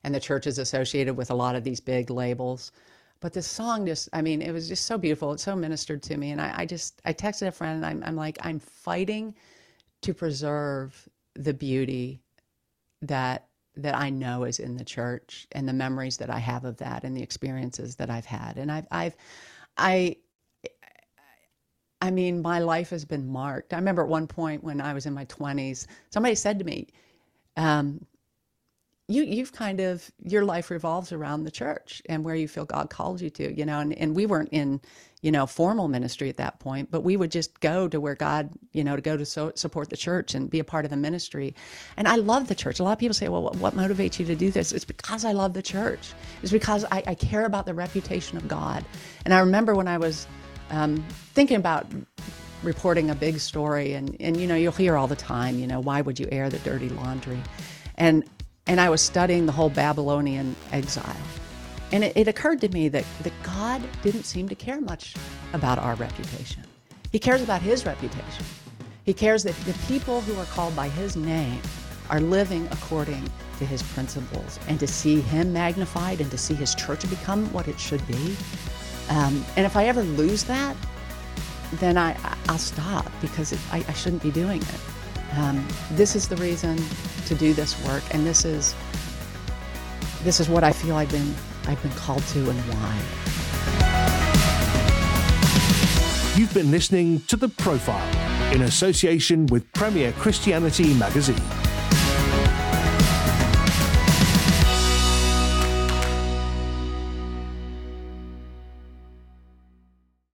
and 0.03 0.13
the 0.13 0.19
churches 0.19 0.59
associated 0.59 1.17
with 1.17 1.31
a 1.31 1.35
lot 1.35 1.55
of 1.55 1.63
these 1.63 1.79
big 1.81 2.11
labels. 2.11 2.71
But 3.19 3.33
this 3.33 3.47
song 3.47 3.85
just, 3.85 4.09
I 4.13 4.21
mean, 4.21 4.41
it 4.41 4.51
was 4.51 4.67
just 4.67 4.85
so 4.85 4.97
beautiful. 4.97 5.33
It 5.33 5.39
so 5.39 5.55
ministered 5.55 6.03
to 6.03 6.17
me. 6.17 6.31
And 6.31 6.41
I, 6.41 6.53
I 6.57 6.65
just, 6.65 7.01
I 7.05 7.13
texted 7.13 7.47
a 7.47 7.51
friend 7.51 7.83
and 7.83 7.85
I'm, 7.85 8.03
I'm 8.07 8.15
like, 8.15 8.37
I'm 8.41 8.59
fighting 8.59 9.33
to 10.01 10.13
preserve 10.13 11.07
the 11.35 11.53
beauty 11.53 12.21
that 13.01 13.47
that 13.77 13.95
I 13.95 14.09
know 14.09 14.43
is 14.43 14.59
in 14.59 14.75
the 14.75 14.83
church 14.83 15.47
and 15.51 15.69
the 15.69 15.73
memories 15.73 16.17
that 16.17 16.29
I 16.31 16.39
have 16.39 16.65
of 16.65 16.77
that 16.77 17.03
and 17.03 17.15
the 17.15 17.21
experiences 17.21 17.95
that 17.97 18.09
I've 18.09 18.25
had. 18.25 18.57
And 18.57 18.71
I've, 18.71 18.87
I've, 18.89 19.15
I, 19.77 20.15
I 22.01 22.11
mean, 22.11 22.41
my 22.41 22.59
life 22.59 22.89
has 22.89 23.05
been 23.05 23.27
marked. 23.27 23.73
I 23.73 23.77
remember 23.77 24.01
at 24.01 24.07
one 24.07 24.27
point 24.27 24.63
when 24.63 24.81
I 24.81 24.93
was 24.93 25.05
in 25.05 25.13
my 25.13 25.25
20s, 25.25 25.85
somebody 26.09 26.35
said 26.35 26.57
to 26.59 26.65
me, 26.65 26.87
um, 27.55 28.03
you 29.07 29.23
you've 29.23 29.53
kind 29.53 29.79
of 29.79 30.11
your 30.23 30.43
life 30.43 30.69
revolves 30.69 31.13
around 31.13 31.43
the 31.43 31.51
church 31.51 32.01
and 32.07 32.25
where 32.25 32.35
you 32.35 32.47
feel 32.47 32.65
God 32.65 32.89
called 32.89 33.21
you 33.21 33.29
to, 33.31 33.57
you 33.57 33.65
know, 33.65 33.79
and, 33.79 33.93
and 33.93 34.15
we 34.15 34.25
weren't 34.25 34.49
in, 34.51 34.81
you 35.21 35.31
know, 35.31 35.45
formal 35.45 35.87
ministry 35.87 36.27
at 36.29 36.37
that 36.37 36.59
point, 36.59 36.91
but 36.91 37.01
we 37.01 37.15
would 37.15 37.31
just 37.31 37.61
go 37.61 37.87
to 37.87 38.01
where 38.01 38.15
God, 38.15 38.49
you 38.73 38.83
know, 38.83 38.97
to 38.97 39.01
go 39.01 39.15
to 39.15 39.25
so, 39.25 39.53
support 39.55 39.89
the 39.89 39.95
church 39.95 40.35
and 40.35 40.49
be 40.49 40.59
a 40.59 40.63
part 40.63 40.83
of 40.83 40.91
the 40.91 40.97
ministry. 40.97 41.55
And 41.95 42.05
I 42.05 42.17
love 42.17 42.49
the 42.49 42.55
church. 42.55 42.79
A 42.79 42.83
lot 42.83 42.91
of 42.91 42.99
people 42.99 43.13
say, 43.13 43.29
well, 43.29 43.43
what, 43.43 43.55
what 43.55 43.75
motivates 43.75 44.19
you 44.19 44.25
to 44.25 44.35
do 44.35 44.51
this? 44.51 44.73
It's 44.73 44.85
because 44.85 45.23
I 45.23 45.31
love 45.31 45.53
the 45.53 45.61
church. 45.61 46.13
It's 46.43 46.51
because 46.51 46.83
I, 46.91 47.01
I 47.07 47.15
care 47.15 47.45
about 47.45 47.65
the 47.65 47.73
reputation 47.73 48.37
of 48.37 48.49
God. 48.49 48.83
And 49.23 49.33
I 49.33 49.39
remember 49.39 49.73
when 49.73 49.87
I 49.87 49.97
was 49.99 50.27
um, 50.69 50.97
thinking 51.33 51.57
about 51.57 51.87
reporting 52.61 53.09
a 53.09 53.15
big 53.15 53.39
story 53.39 53.93
and, 53.93 54.17
and, 54.19 54.35
you 54.35 54.47
know, 54.47 54.55
you'll 54.55 54.73
hear 54.73 54.97
all 54.97 55.07
the 55.07 55.15
time, 55.15 55.59
you 55.59 55.67
know, 55.67 55.79
why 55.79 56.01
would 56.01 56.19
you 56.19 56.27
air 56.29 56.49
the 56.49 56.59
dirty 56.59 56.89
laundry? 56.89 57.41
And 57.95 58.25
and 58.67 58.81
I 58.81 58.89
was 58.89 59.01
studying 59.01 59.45
the 59.45 59.51
whole 59.51 59.69
Babylonian 59.69 60.55
exile. 60.71 61.15
And 61.91 62.03
it, 62.03 62.17
it, 62.17 62.27
occurred 62.27 62.59
to 62.61 62.69
me 62.69 62.89
that, 62.89 63.05
that 63.21 63.33
God 63.43 63.81
didn't 64.01 64.23
seem 64.23 64.49
to 64.49 64.55
care 64.55 64.81
much 64.81 65.15
about 65.53 65.79
our 65.79 65.95
reputation. 65.95 66.63
He 67.11 67.19
cares 67.19 67.41
about 67.41 67.61
his 67.61 67.85
reputation. 67.85 68.45
He 69.05 69.13
cares 69.13 69.43
that 69.43 69.55
the 69.65 69.73
people 69.87 70.19
who 70.21 70.37
are 70.37 70.45
called 70.45 70.75
by 70.75 70.89
his 70.89 71.15
name 71.15 71.61
are 72.09 72.19
living 72.19 72.67
according 72.71 73.29
to 73.57 73.65
his 73.65 73.81
principles 73.81 74.59
and 74.67 74.79
to 74.79 74.87
see 74.87 75.21
him 75.21 75.53
magnified 75.53 76.19
and 76.19 76.29
to 76.31 76.37
see 76.37 76.53
his 76.53 76.75
church 76.75 77.09
become 77.09 77.51
what 77.53 77.67
it 77.67 77.79
should 77.79 78.05
be. 78.07 78.35
Um, 79.09 79.45
and 79.55 79.65
if 79.65 79.77
I 79.77 79.85
ever 79.85 80.03
lose 80.03 80.43
that, 80.43 80.75
then 81.73 81.97
I, 81.97 82.17
I'll 82.49 82.57
stop 82.57 83.09
because 83.21 83.53
it, 83.53 83.59
I, 83.71 83.83
I, 83.87 83.93
shouldn't 83.93 84.23
be 84.23 84.31
doing 84.31 84.61
it. 84.61 84.81
Um, 85.35 85.67
this 85.91 86.15
is 86.15 86.27
the 86.27 86.37
reason 86.37 86.77
to 87.25 87.35
do 87.35 87.53
this 87.53 87.83
work, 87.85 88.03
and 88.11 88.25
this 88.25 88.45
is 88.45 88.75
this 90.23 90.39
is 90.39 90.49
what 90.49 90.63
I 90.63 90.71
feel 90.71 90.95
I've 90.95 91.11
been 91.11 91.35
I've 91.67 91.81
been 91.81 91.91
called 91.91 92.23
to 92.27 92.49
and 92.49 92.59
why. 92.59 93.27
You've 96.37 96.53
been 96.53 96.71
listening 96.71 97.21
to 97.21 97.35
The 97.35 97.49
Profile 97.49 98.53
in 98.53 98.61
association 98.61 99.47
with 99.47 99.71
Premier 99.73 100.11
Christianity 100.13 100.93
Magazine. 100.93 101.66